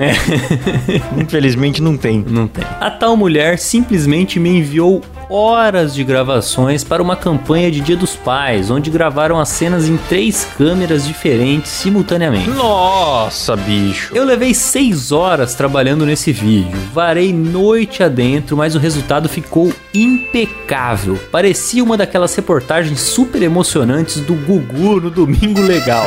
[1.16, 2.24] Infelizmente não tem.
[2.26, 2.64] Não tem.
[2.80, 8.16] A tal mulher simplesmente me enviou horas de gravações para uma campanha de Dia dos
[8.16, 12.50] Pais, onde gravaram as cenas em três câmeras diferentes simultaneamente.
[12.50, 14.14] Nossa, bicho.
[14.14, 21.18] Eu levei seis horas trabalhando nesse vídeo, varei noite adentro, mas o resultado ficou impecável.
[21.30, 26.06] Parecia uma daquelas reportagens super emocionantes do Gugu no Domingo Legal.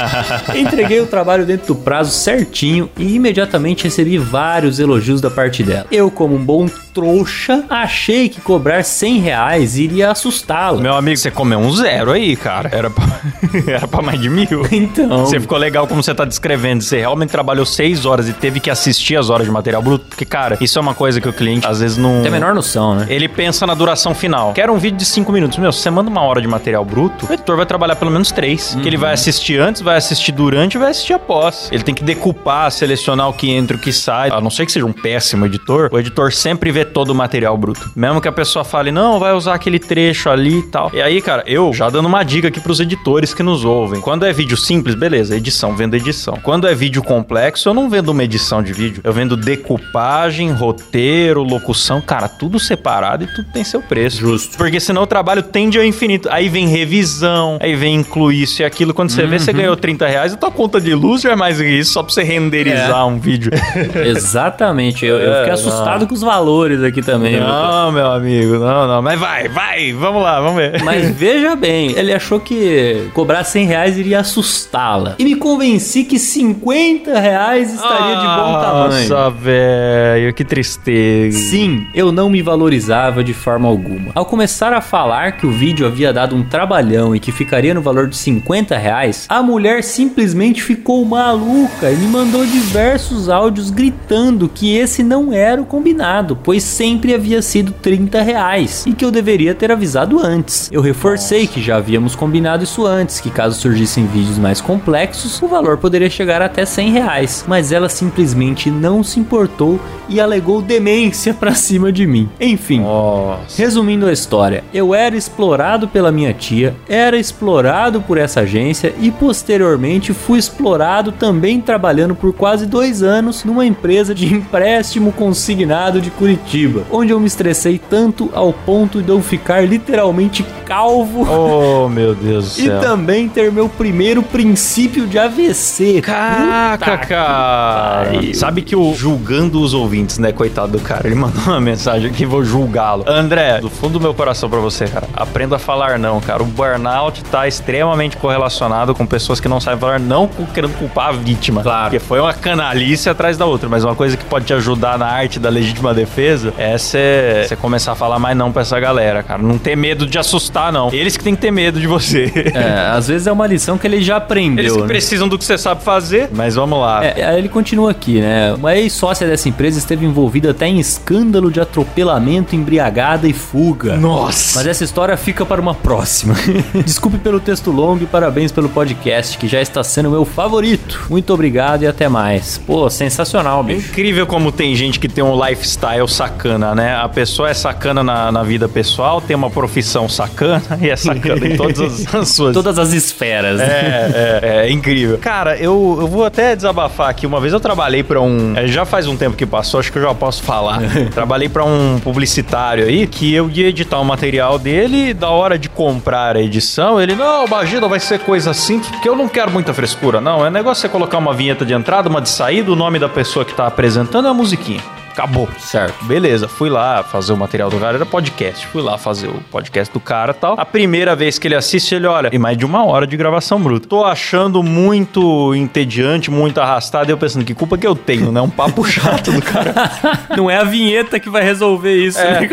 [0.54, 5.86] Entreguei o trabalho dentro do prazo certinho e imediatamente recebi vários elogios da parte dela.
[5.90, 10.80] Eu, como um bom trouxa, achei que cobrar 100 reais iria assustá-la.
[10.80, 12.68] Meu amigo, você comeu um zero aí, cara.
[12.72, 13.06] Era pra,
[13.64, 14.66] Era pra mais de mil.
[14.72, 16.82] Então, Você ficou legal como você tá descrevendo.
[16.82, 20.06] Você realmente trabalhou seis horas e teve que assistir as horas de material bruto.
[20.08, 22.22] Porque, cara, isso é uma coisa que o cliente às vezes não.
[22.22, 23.06] tem a menor noção, né?
[23.08, 24.52] Ele pensa na duração final.
[24.52, 25.56] Quero um vídeo de 5 minutos.
[25.58, 28.32] Meu, se você manda uma hora de material bruto, o editor vai trabalhar pelo menos
[28.32, 28.78] 3.
[28.82, 31.68] Que ele vai assistir antes, vai assistir durante e vai assistir após.
[31.70, 34.28] Ele tem que decupar, selecionar o que entra e o que sai.
[34.32, 37.56] A não ser que seja um péssimo editor, o editor sempre vê todo o material
[37.56, 37.92] bruto.
[37.94, 40.90] Mesmo que a pessoa fale, não, vai usar aquele trecho ali e tal.
[40.94, 44.00] E aí, cara, eu já dando uma dica aqui pros editores que nos ouvem.
[44.00, 46.38] Quando é vídeo simples, beleza, edição, vendo edição.
[46.42, 49.02] Quando é vídeo complexo, eu não vendo uma edição de vídeo.
[49.04, 54.18] Eu vendo decupagem, roteiro, locução, cara, tudo separado e tudo tem seu preço.
[54.20, 54.56] Justo.
[54.56, 56.28] Porque senão o trabalho tende ao infinito.
[56.30, 58.94] Aí vem revisão, aí vem incluir isso e aquilo.
[58.94, 61.60] Quando você vê, você ganhou 30 reais, a tua conta de luz já é mais
[61.60, 63.50] isso, só pra você renderizar um vídeo.
[64.02, 65.04] Exatamente.
[65.04, 67.38] Eu, eu É, fiquei assustado com os valores aqui também.
[67.38, 69.02] Não, meu amigo, não, não.
[69.02, 70.82] Mas vai, vai, vamos lá, vamos ver.
[70.82, 75.16] Mas veja bem, ele achou que cobrar 100 reais iria assustá-la.
[75.18, 79.08] E me convenci que 50 reais estaria de bom tamanho.
[79.08, 81.38] Nossa, velho, que tristeza.
[81.38, 84.12] Sim, eu não me valorizava de forma alguma.
[84.14, 87.82] Ao começar a falar que o vídeo havia dado um trabalhão e que ficaria no
[87.82, 94.48] valor de 50 reais, a mulher simplesmente ficou maluca e me mandou diversos áudios gritando
[94.48, 99.10] que esse não era o combinado, pois sempre havia sido 30 reais e que eu
[99.10, 100.68] deveria ter avisado antes.
[100.72, 105.48] Eu reforcei que já havíamos combinado isso antes, que caso surgissem vídeos mais complexos, o
[105.48, 111.32] valor poderia chegar até 100 reais, mas ela simplesmente não se importou e alegou demência
[111.34, 112.28] pra cima de mim.
[112.40, 113.56] Enfim, Nossa.
[113.56, 119.10] Resumindo a história, eu era explorado pela minha tia, era explorado por essa agência e
[119.10, 126.10] posteriormente fui explorado também trabalhando por quase dois anos numa empresa de empréstimo consignado de
[126.10, 132.14] Curitiba, onde eu me estressei tanto ao ponto de eu ficar literalmente calvo Oh, meu
[132.14, 132.80] Deus do e céu.
[132.80, 136.00] também ter meu primeiro princípio de AVC.
[136.02, 138.10] Caraca, cara.
[138.34, 142.24] Sabe que o julgando os ouvintes, né, coitado do cara, ele mandou uma mensagem aqui,
[142.24, 143.04] vou julgá-lo.
[143.06, 146.42] André, do fundo do meu coração pra você, cara, aprenda a falar não, cara.
[146.42, 151.12] O burnout tá extremamente correlacionado com pessoas que não sabem falar não querendo culpar a
[151.12, 151.62] vítima.
[151.62, 151.84] Claro.
[151.84, 155.06] Porque foi uma canalice atrás da outra, mas uma coisa que pode te ajudar na
[155.06, 159.42] arte da legítima defesa é você começar a falar mais não pra essa galera, cara.
[159.42, 160.90] Não ter medo de assustar, não.
[160.90, 162.32] Eles que têm que ter medo de você.
[162.54, 164.64] É, às vezes é uma lição que ele já aprendeu.
[164.64, 164.86] Eles que né?
[164.86, 167.04] precisam do que você sabe fazer, mas vamos lá.
[167.04, 168.54] É, aí ele continua aqui, né?
[168.54, 173.96] Uma ex-sócia dessa empresa esteve envolvida até em escândalo de atropelamento, embriagada e fuga.
[173.98, 174.58] Nossa!
[174.58, 176.34] Mas essa história fica para uma próxima.
[176.84, 181.06] Desculpe pelo texto longo e parabéns pelo podcast, que já está sendo meu favorito.
[181.10, 182.56] Muito obrigado e até mais.
[182.56, 183.90] Pô, sensacional, É bicho.
[183.90, 186.96] incrível como tem gente que tem um lifestyle sacana, né?
[186.96, 191.46] A pessoa é sacana na, na vida pessoal, tem uma profissão sacana e é sacana
[191.46, 192.54] em todas as, as suas.
[192.54, 193.58] Todas as esferas.
[193.58, 193.64] né?
[193.64, 195.18] É, é, é incrível.
[195.18, 197.26] Cara, eu, eu vou até desabafar aqui.
[197.26, 198.56] Uma vez eu trabalhei pra um.
[198.56, 200.80] é, Já faz um tempo que passou, acho que eu já posso falar.
[201.12, 205.12] trabalhei pra um publicitário aí que eu ia editar o material dele.
[205.14, 209.16] Da hora de comprar a edição, ele, não, imagina, vai ser coisa simples, porque eu
[209.16, 210.44] não quero muita frescura, não.
[210.44, 213.44] É negócio você colocar uma vinheta de entrada, uma de saída, o nome da pessoa
[213.44, 214.80] que tá apresentando é a musiquinha.
[215.12, 215.48] Acabou.
[215.58, 216.04] Certo.
[216.04, 218.66] Beleza, fui lá fazer o material do cara, era podcast.
[218.68, 220.54] Fui lá fazer o podcast do cara e tal.
[220.58, 223.60] A primeira vez que ele assiste, ele olha, e mais de uma hora de gravação
[223.60, 223.86] bruta.
[223.88, 227.10] Tô achando muito entediante, muito arrastado.
[227.10, 228.40] E eu pensando, que culpa que eu tenho, né?
[228.40, 229.74] Um papo chato do cara.
[230.36, 232.40] Não é a vinheta que vai resolver isso, É.
[232.42, 232.48] né?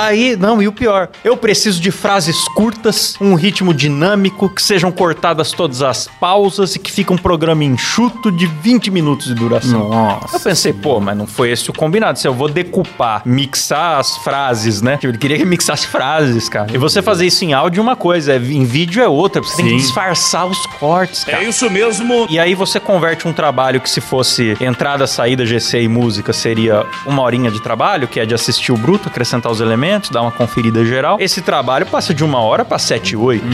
[0.00, 4.90] Aí, não, e o pior, eu preciso de frases curtas, um ritmo dinâmico, que sejam
[4.92, 9.80] cortadas todas as pausas e que fique um programa enxuto de 20 minutos de duração.
[9.84, 10.38] Eu Nossa.
[10.40, 12.18] pensei, pô, mas não foi esse o combinado.
[12.18, 14.96] Se eu vou decupar, mixar as frases, né?
[14.96, 16.68] Tipo, ele queria que mixasse frases, cara.
[16.72, 19.42] E você fazer isso em áudio é uma coisa, é- em vídeo é outra.
[19.42, 19.76] Você tem que Sim.
[19.78, 21.42] disfarçar os cortes, cara.
[21.44, 22.26] isso mesmo.
[22.28, 26.84] E aí você converte um trabalho que se fosse entrada, saída, GC e música seria
[27.06, 30.30] uma horinha de trabalho, que é de assistir o bruto, acrescentar os elementos, dar uma
[30.32, 31.16] conferida geral.
[31.20, 33.44] Esse trabalho passa de uma hora pra sete, oito.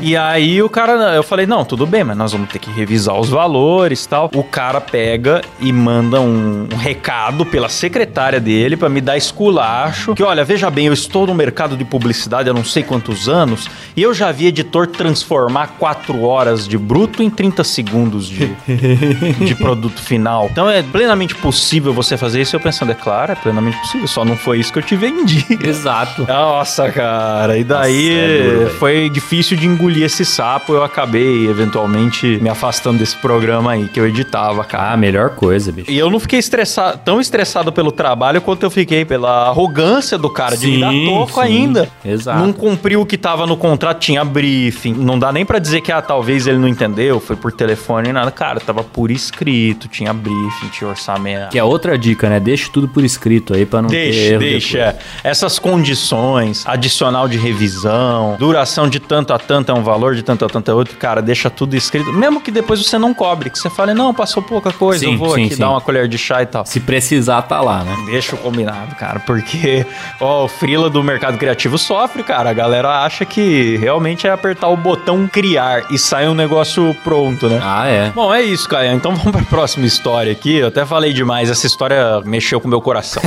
[0.00, 3.14] E aí o cara, eu falei, não, tudo bem, mas nós vamos ter que revisar
[3.18, 4.30] os valores e tal.
[4.34, 10.14] O cara pega e manda um, um recado pela secretária dele pra me dar esculacho,
[10.14, 13.68] que olha, veja bem, eu estou no mercado de publicidade há não sei quantos anos
[13.96, 18.54] e eu já vi editor transformar quatro horas de bruto em 30 segundos de,
[19.44, 20.48] de produto final.
[20.50, 22.56] Então é plenamente possível você fazer isso.
[22.56, 25.44] Eu pensando, é claro, é plenamente possível, só não foi isso que eu te vendi.
[25.62, 26.24] Exato.
[26.28, 27.58] Nossa, cara.
[27.58, 30.74] E daí Nossa, é foi difícil de engolir esse sapo.
[30.74, 34.92] Eu acabei, eventualmente, me afastando desse programa aí que eu editava, cara.
[34.92, 35.90] Ah, melhor coisa, bicho.
[35.90, 40.28] E eu não fiquei estressado, tão estressado pelo trabalho quanto eu fiquei pela arrogância do
[40.30, 41.40] cara de me dar Sim, toco sim.
[41.40, 41.88] ainda.
[42.04, 42.38] Exato.
[42.40, 44.92] Não cumpriu o que tava no contrato, tinha briefing.
[44.94, 48.30] Não dá nem pra dizer que, ah, talvez ele não entendeu, foi por telefone, nada.
[48.30, 51.50] Cara, tava por escrito, tinha briefing, tinha orçamento.
[51.50, 52.38] Que é outra dica, né?
[52.40, 54.78] Deixa tudo por escrito aí pra não ter Deixa, erro deixa.
[54.78, 55.04] depois.
[55.22, 60.44] Essas condições, adicional de revisão, duração de tanto a tanto é um valor, de tanto
[60.44, 62.12] a tanto é outro, cara, deixa tudo escrito.
[62.12, 65.18] Mesmo que depois você não cobre, que você fale, não, passou pouca coisa, Sim, eu
[65.18, 65.60] vou sim, aqui sim.
[65.60, 66.66] dar uma colher de chá e tal.
[66.66, 67.96] Se precisar, tá lá, né?
[68.06, 69.86] Deixa o combinado, cara, porque
[70.20, 72.50] ó, o frila do mercado criativo sofre, cara.
[72.50, 77.48] A galera acha que realmente é apertar o botão criar e sai um negócio pronto,
[77.48, 77.60] né?
[77.62, 78.10] Ah, é.
[78.10, 78.92] Bom, é isso, Caio.
[78.92, 80.56] Então vamos pra próxima história aqui.
[80.56, 83.22] Eu até falei demais, essa história mexeu com o meu coração.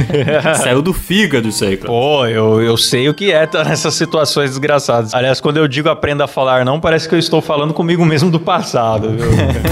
[0.62, 1.88] Saiu do fígado isso aí, cara.
[1.88, 5.14] Pô, eu, eu sei o que é estar nessas situações desgraçadas.
[5.14, 8.30] Aliás, quando eu digo aprenda a falar não, parece que eu estou falando comigo mesmo
[8.30, 9.30] do passado, viu?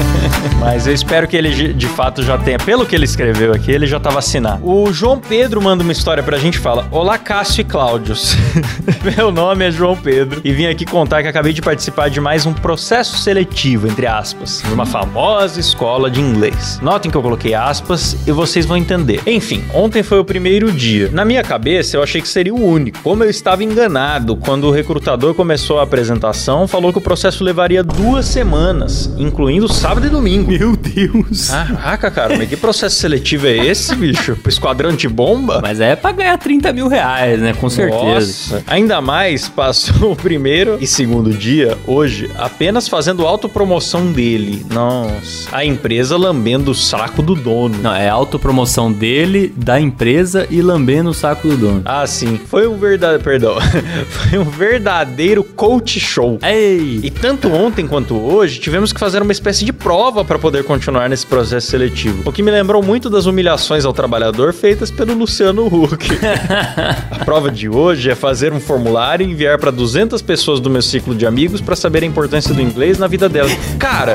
[0.58, 2.58] Mas eu espero que ele de fato já tenha.
[2.58, 4.68] Pelo que ele escreveu aqui, ele já tá vacinado.
[4.68, 8.36] O João Pedro manda uma história pra gente fala: Olá, Cássio e Cláudios.
[9.16, 12.46] Meu nome é João Pedro e vim aqui contar que acabei de participar de mais
[12.46, 16.78] um processo seletivo, entre aspas, numa famosa escola de inglês.
[16.82, 19.20] Notem que eu coloquei aspas e vocês vão entender.
[19.26, 21.10] Enfim, ontem foi o primeiro dia.
[21.12, 22.98] Na minha cabeça, eu achei que seria o único.
[23.02, 27.82] Como eu estava enganado quando o recrutador começou a apresentação, falou que o processo levaria
[27.82, 30.50] duas semanas, incluindo sábado e domingo.
[30.50, 31.48] Meu Deus.
[31.48, 34.36] Caraca, cara, mas que processo seletivo é esse, bicho?
[34.36, 35.60] Pro esquadrão de bomba?
[35.62, 37.52] Mas é pra ganhar 30 mil reais, né?
[37.52, 38.54] Com certeza.
[38.54, 38.64] Nossa.
[38.66, 44.64] Ainda mais passou o primeiro e segundo dia, hoje, apenas fazendo autopromoção dele.
[44.70, 45.48] Nossa.
[45.52, 47.76] A empresa lambendo o saco do dono.
[47.82, 51.82] Não, é autopromoção dele, da empresa e lambendo o saco do dono.
[51.84, 52.40] Ah, sim.
[52.46, 53.22] Foi um verdadeiro.
[53.22, 53.56] Perdão.
[54.08, 56.38] Foi um verdadeiro coach show.
[56.42, 57.00] Ei!
[57.02, 61.08] E tanto ontem quanto hoje, tivemos que fazer uma espécie de prova para poder continuar
[61.08, 62.22] nesse processo seletivo.
[62.28, 66.06] O que me lembrou muito das humilhações ao trabalhador feitas pelo Luciano Huck.
[67.10, 70.82] a prova de hoje é fazer um formulário e enviar para 200 pessoas do meu
[70.82, 73.52] ciclo de amigos para saber a importância do inglês na vida delas.
[73.78, 74.14] Cara.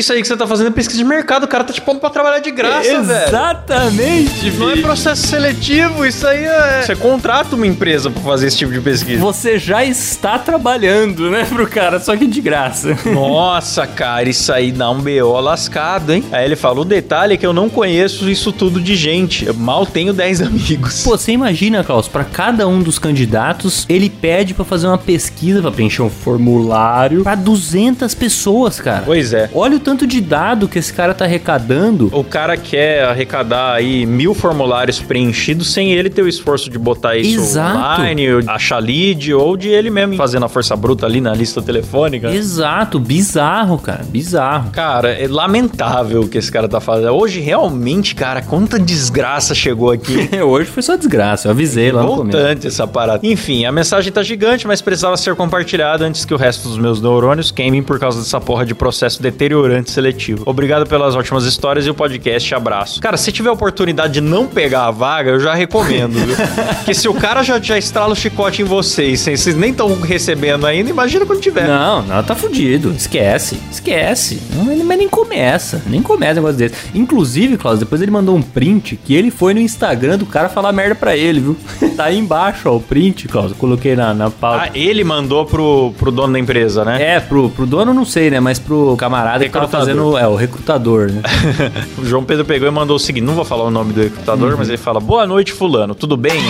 [0.00, 2.00] Isso aí que você tá fazendo é pesquisa de mercado, o cara tá te pondo
[2.00, 3.28] pra trabalhar de graça, velho.
[3.28, 6.82] Exatamente, Não é processo seletivo, isso aí é.
[6.82, 9.20] Você contrata uma empresa pra fazer esse tipo de pesquisa.
[9.20, 12.96] Você já está trabalhando, né, pro cara, só que de graça.
[13.12, 16.24] Nossa, cara, isso aí dá um BO lascado, hein?
[16.32, 19.44] Aí ele falou: o detalhe é que eu não conheço isso tudo de gente.
[19.44, 21.02] Eu mal tenho 10 amigos.
[21.02, 25.60] Pô, você imagina, Klaus, pra cada um dos candidatos, ele pede pra fazer uma pesquisa,
[25.60, 29.02] pra preencher um formulário pra 200 pessoas, cara.
[29.04, 29.50] Pois é.
[29.52, 32.10] Olha o tanto de dado que esse cara tá arrecadando.
[32.12, 37.16] O cara quer arrecadar aí mil formulários preenchidos sem ele ter o esforço de botar
[37.16, 38.00] isso Exato.
[38.00, 42.30] online, achar lead, ou de ele mesmo fazendo a força bruta ali na lista telefônica.
[42.30, 44.70] Exato, bizarro, cara, bizarro.
[44.70, 47.10] Cara, é lamentável o que esse cara tá fazendo.
[47.10, 50.28] Hoje, realmente, cara, quanta desgraça chegou aqui.
[50.40, 52.68] Hoje foi só desgraça, eu avisei lá no começo.
[52.68, 53.26] Essa parada.
[53.26, 57.02] Enfim, a mensagem tá gigante, mas precisava ser compartilhada antes que o resto dos meus
[57.02, 60.42] neurônios queimem por causa dessa porra de processo deteriorante o seletivo.
[60.46, 62.54] Obrigado pelas ótimas histórias e o podcast.
[62.54, 63.00] Abraço.
[63.00, 66.36] Cara, se tiver a oportunidade de não pegar a vaga, eu já recomendo, viu?
[66.76, 70.66] Porque se o cara já, já estrala o chicote em vocês, vocês nem estão recebendo
[70.66, 71.66] ainda, imagina quando tiver.
[71.66, 72.90] Não, não, tá fudido.
[72.92, 74.40] Esquece, esquece.
[74.54, 76.74] Não, ele- mas nem começa, nem começa um negócio desse.
[76.94, 80.72] Inclusive, Klaus, depois ele mandou um print que ele foi no Instagram do cara falar
[80.72, 81.56] merda pra ele, viu?
[81.96, 83.50] tá aí embaixo, ó, o print, Klaus.
[83.52, 84.64] Eu coloquei na, na pauta.
[84.64, 87.00] Ah, ele mandou pro, pro dono da empresa, né?
[87.16, 88.40] É, pro, pro dono não sei, né?
[88.40, 90.16] Mas pro camarada que tava fazendo.
[90.18, 91.22] É, o recrutador, né?
[91.98, 94.56] O João Pedro pegou e mandou o seguinte: não vou falar o nome do recrutador,
[94.56, 96.40] mas ele fala: Boa noite, Fulano, tudo bem?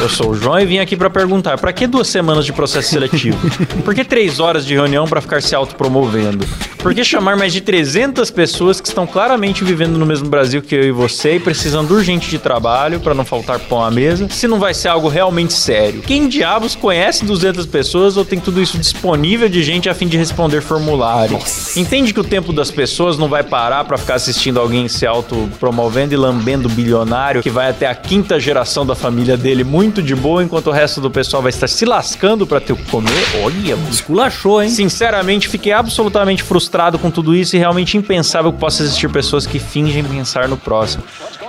[0.00, 2.90] Eu sou o João e vim aqui pra perguntar: pra que duas semanas de processo
[2.90, 3.38] seletivo?
[3.84, 6.44] Por que três horas de reunião pra ficar se autopromovendo?
[6.86, 10.72] Por que chamar mais de 300 pessoas que estão claramente vivendo no mesmo Brasil que
[10.72, 14.46] eu e você e precisando urgente de trabalho pra não faltar pão à mesa, se
[14.46, 16.00] não vai ser algo realmente sério?
[16.02, 20.16] Quem diabos conhece 200 pessoas ou tem tudo isso disponível de gente a fim de
[20.16, 21.36] responder formulário?
[21.74, 26.14] Entende que o tempo das pessoas não vai parar pra ficar assistindo alguém se autopromovendo
[26.14, 30.40] e lambendo bilionário que vai até a quinta geração da família dele muito de boa,
[30.40, 33.10] enquanto o resto do pessoal vai estar se lascando pra ter o que comer?
[33.42, 33.76] Olha.
[33.90, 34.70] Esculachou, hein?
[34.70, 39.58] Sinceramente, fiquei absolutamente frustrado com tudo isso e realmente impensável que possa existir pessoas que
[39.58, 41.02] fingem pensar no próximo.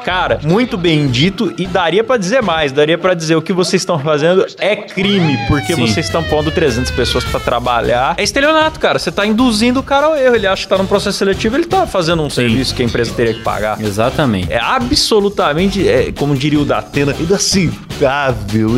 [0.04, 3.82] Cara, muito bem dito e daria pra dizer mais, daria pra dizer o que vocês
[3.82, 5.86] estão fazendo é crime, porque Sim.
[5.86, 8.16] vocês estão pondo 300 pessoas pra trabalhar.
[8.18, 10.86] É estelionato, cara, você tá induzindo o cara ao erro, ele acha que tá num
[10.86, 13.82] processo seletivo, ele tá fazendo um serviço que a empresa teria que pagar.
[13.82, 14.52] Exatamente.
[14.52, 18.70] É absolutamente, é, como diria o Datena, inaceitável,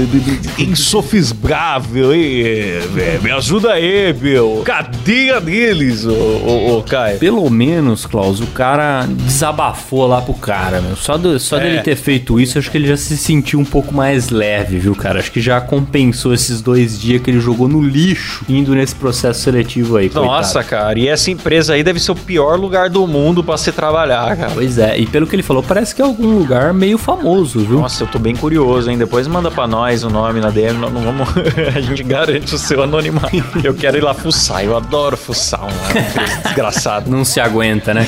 [0.58, 2.12] insofismável.
[2.12, 4.64] é, é, me ajuda aí, meu.
[4.66, 7.20] Cadeia deles, ô, ô, ô Caio.
[7.20, 10.96] Pelo menos, Klaus, o cara desabafou lá pro cara, meu.
[10.96, 11.62] Só, do, só É.
[11.62, 14.96] dele ter feito isso, acho que ele já se sentiu um pouco mais leve, viu,
[14.96, 15.20] cara?
[15.20, 19.42] Acho que já compensou esses dois dias que ele jogou no lixo indo nesse processo
[19.42, 20.12] seletivo aí.
[20.14, 20.68] Nossa, coitado.
[20.84, 24.36] cara, e essa empresa aí deve ser o pior lugar do mundo pra se trabalhar,
[24.38, 24.52] cara.
[24.54, 27.80] Pois é, e pelo que ele falou, parece que é algum lugar meio famoso, viu?
[27.80, 28.98] Nossa, eu tô bem curioso, hein?
[28.98, 31.30] Depois manda pra nós o nome na DM, nós não vamos.
[31.76, 33.30] a gente garante o seu anonimato.
[33.64, 35.70] Eu quero ir lá fuçar, eu adoro fuçar uma
[36.24, 37.10] empresa desgraçada.
[37.10, 38.06] Não se aguenta, né?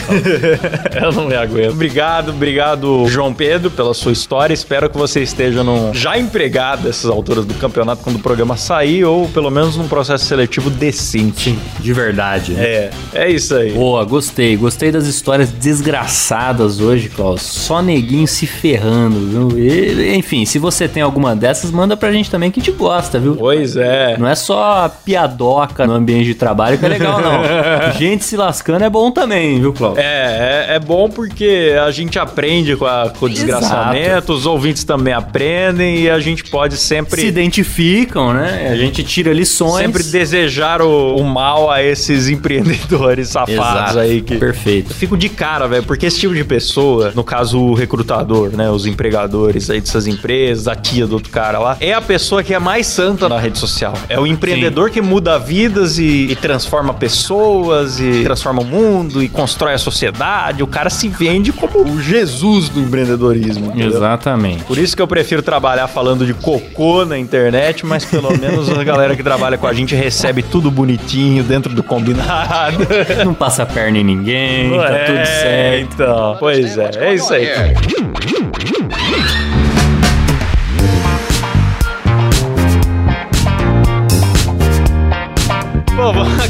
[1.02, 1.72] Eu não me aguento.
[1.72, 4.54] Obrigado, obrigado, João Pedro, pela sua história.
[4.54, 9.04] Espero que você esteja num, já empregado nessas alturas do campeonato quando o programa sair,
[9.04, 11.58] ou pelo menos num processo seletivo decente.
[11.80, 12.54] De verdade.
[12.54, 12.64] né?
[12.64, 13.72] É, é isso aí.
[13.72, 14.56] Boa, gostei.
[14.56, 17.42] Gostei das histórias desgraçadas hoje, Klaus.
[17.42, 19.60] Só neguinho se ferrando, viu?
[19.60, 23.20] E, enfim, se você tem alguma dessas, manda pra gente também que a gente gosta,
[23.20, 23.36] viu?
[23.36, 24.18] Pois é.
[24.18, 27.42] Não é só piadoca no ambiente de trabalho que é legal, não.
[28.08, 29.98] gente se lascando é bom também, viu, Klaus?
[29.98, 34.84] É, é, é bom porque a gente aprende com, a- com o desgraçamento, os ouvintes
[34.84, 37.22] também aprendem e a gente pode sempre.
[37.22, 38.70] Se identificam, né?
[38.72, 39.86] A gente tira lições.
[39.86, 43.56] Sempre desejar o, o mal a esses empreendedores safados
[43.92, 44.00] Exato.
[44.00, 44.36] aí que.
[44.38, 44.92] Perfeito.
[44.92, 48.70] Eu fico de cara, velho, porque esse tipo de pessoa, no caso o recrutador, né,
[48.70, 52.54] os empregadores aí dessas empresas, a tia do outro cara lá, é a pessoa que
[52.54, 53.94] é mais santa na rede social.
[54.10, 59.28] É o empreendedor que muda vidas e, e transforma pessoas e transforma o mundo e
[59.30, 60.64] constrói a sociedade.
[60.64, 63.68] O cara se vende como o Jesus do empreendedorismo.
[63.68, 63.88] entendeu?
[63.90, 64.64] Exatamente.
[64.64, 68.84] Por isso que eu prefiro trabalhar falando de cocô na internet, mas pelo menos a
[68.84, 72.78] galera que trabalha com a gente recebe tudo bonitinho dentro do combinado.
[73.26, 75.94] Não passa perna em ninguém, tá É, tudo certo.
[75.94, 77.48] Então, pois é, é isso aí.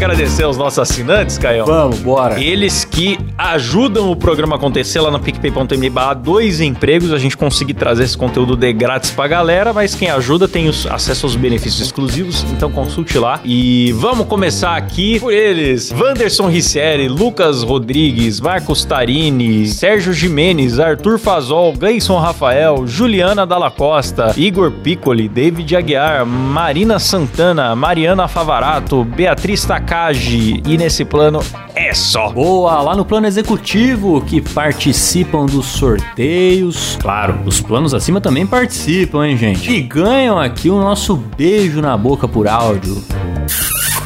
[0.04, 1.66] Agradecer aos nossos assinantes, Caio.
[1.66, 2.42] Vamos, bora.
[2.42, 7.38] Eles que ajudam o programa a acontecer lá no picpay.me barra dois empregos, a gente
[7.38, 11.36] conseguir trazer esse conteúdo de grátis pra galera, mas quem ajuda tem os- acesso aos
[11.36, 13.40] benefícios exclusivos, então consulte lá.
[13.46, 21.20] E vamos começar aqui por eles: Wanderson Ricieri, Lucas Rodrigues, Marcos Tarini, Sérgio Jimenez, Arthur
[21.20, 29.64] Fazol, Gleison Rafael, Juliana Dalla Costa, Igor Piccoli, David Aguiar, Marina Santana, Mariana Favarato, Beatriz
[29.92, 30.64] Takagi.
[30.66, 31.44] E nesse plano
[31.88, 32.30] é só.
[32.32, 36.98] Boa, lá no plano executivo que participam dos sorteios.
[37.02, 39.72] Claro, os planos acima também participam, hein, gente?
[39.72, 43.02] E ganham aqui o nosso beijo na boca por áudio.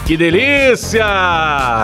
[0.05, 1.03] Que delícia!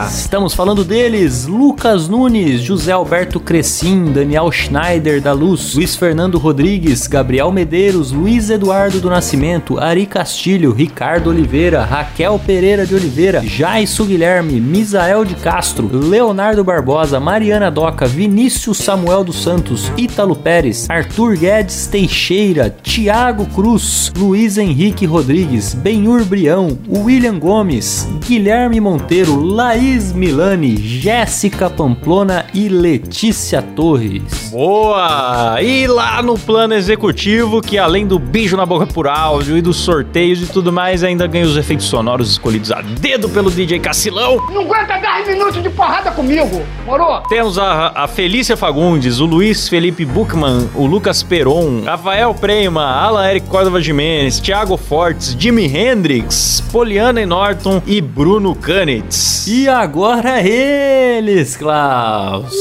[0.08, 7.08] Estamos falando deles: Lucas Nunes, José Alberto Crescim, Daniel Schneider da Luz, Luiz Fernando Rodrigues,
[7.08, 14.06] Gabriel Medeiros, Luiz Eduardo do Nascimento, Ari Castilho, Ricardo Oliveira, Raquel Pereira de Oliveira, Jaisso
[14.06, 21.38] Guilherme, Misael de Castro, Leonardo Barbosa, Mariana Doca, Vinícius Samuel dos Santos, Ítalo Pérez, Arthur
[21.38, 30.75] Guedes Teixeira, Tiago Cruz, Luiz Henrique Rodrigues, Benhur Brião, William Gomes, Guilherme Monteiro, Laís Milani,
[30.77, 34.49] Jéssica Pamplona e Letícia Torres.
[34.51, 35.61] Boa!
[35.61, 39.77] E lá no plano executivo, que além do beijo na boca por áudio e dos
[39.77, 44.38] sorteios e tudo mais, ainda ganha os efeitos sonoros escolhidos a dedo pelo DJ Cacilão.
[44.51, 47.22] Não aguenta 10 minutos de porrada comigo, moro?
[47.30, 53.28] Temos a, a Felícia Fagundes, o Luiz Felipe Buchmann, o Lucas Peron, Rafael Prema, Alan
[53.28, 59.47] Eric Córdova Jimenez, Thiago Fortes, Jimi Hendrix, Poliana Norton e Bruno Canitz.
[59.47, 62.53] E agora eles, Klaus.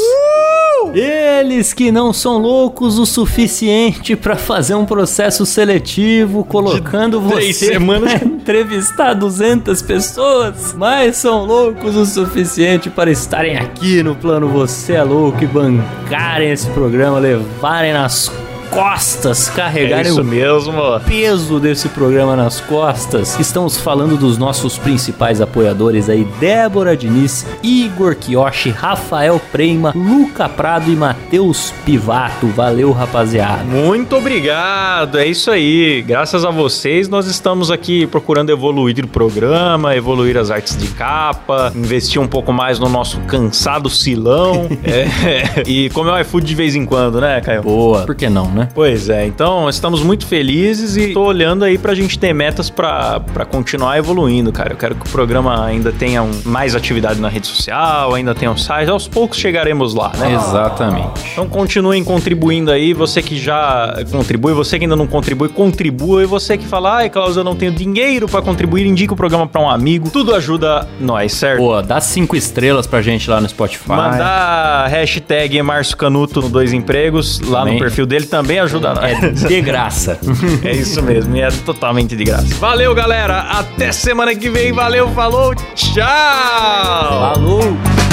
[0.94, 8.14] Eles que não são loucos o suficiente pra fazer um processo seletivo colocando você semanas.
[8.14, 14.94] pra entrevistar 200 pessoas, mas são loucos o suficiente para estarem aqui no plano Você
[14.94, 18.30] é Louco e bancarem esse programa, levarem nas
[18.70, 21.00] costas, É carregarem isso o mesmo.
[21.06, 23.38] peso desse programa nas costas.
[23.38, 30.90] Estamos falando dos nossos principais apoiadores aí: Débora Diniz, Igor Kiyoshi, Rafael Prema, Luca Prado
[30.90, 32.46] e Matheus Pivato.
[32.48, 33.64] Valeu, rapaziada.
[33.64, 36.02] Muito obrigado, é isso aí.
[36.02, 41.72] Graças a vocês, nós estamos aqui procurando evoluir o programa, evoluir as artes de capa,
[41.74, 44.68] investir um pouco mais no nosso cansado silão.
[44.90, 47.62] É, e comer o iFood de vez em quando, né, Caio?
[47.62, 48.02] Boa.
[48.06, 48.59] Por que não, né?
[48.74, 53.20] Pois é, então estamos muito felizes e tô olhando aí pra gente ter metas pra,
[53.20, 54.72] pra continuar evoluindo, cara.
[54.72, 58.50] Eu quero que o programa ainda tenha um- mais atividade na rede social, ainda tenha
[58.50, 58.90] um site.
[58.90, 60.34] Aos poucos chegaremos lá, né?
[60.34, 61.20] Exatamente.
[61.32, 66.22] Então continuem contribuindo aí, você que já contribui, você que ainda não contribui, contribua.
[66.22, 69.46] E você que fala, ai, Klaus, eu não tenho dinheiro pra contribuir, indica o programa
[69.46, 70.10] pra um amigo.
[70.10, 71.58] Tudo ajuda nós, certo?
[71.60, 73.88] Boa, dá cinco estrelas pra gente lá no Spotify.
[73.88, 77.74] Mandar hashtag Márcio Canuto no Dois Empregos lá Também.
[77.74, 79.04] no perfil dele também ajuda nós.
[79.04, 80.18] É de graça.
[80.64, 82.54] É isso mesmo, e é totalmente de graça.
[82.56, 83.40] Valeu, galera.
[83.40, 84.72] Até semana que vem.
[84.72, 86.04] Valeu, falou, tchau.
[87.34, 88.09] Falou!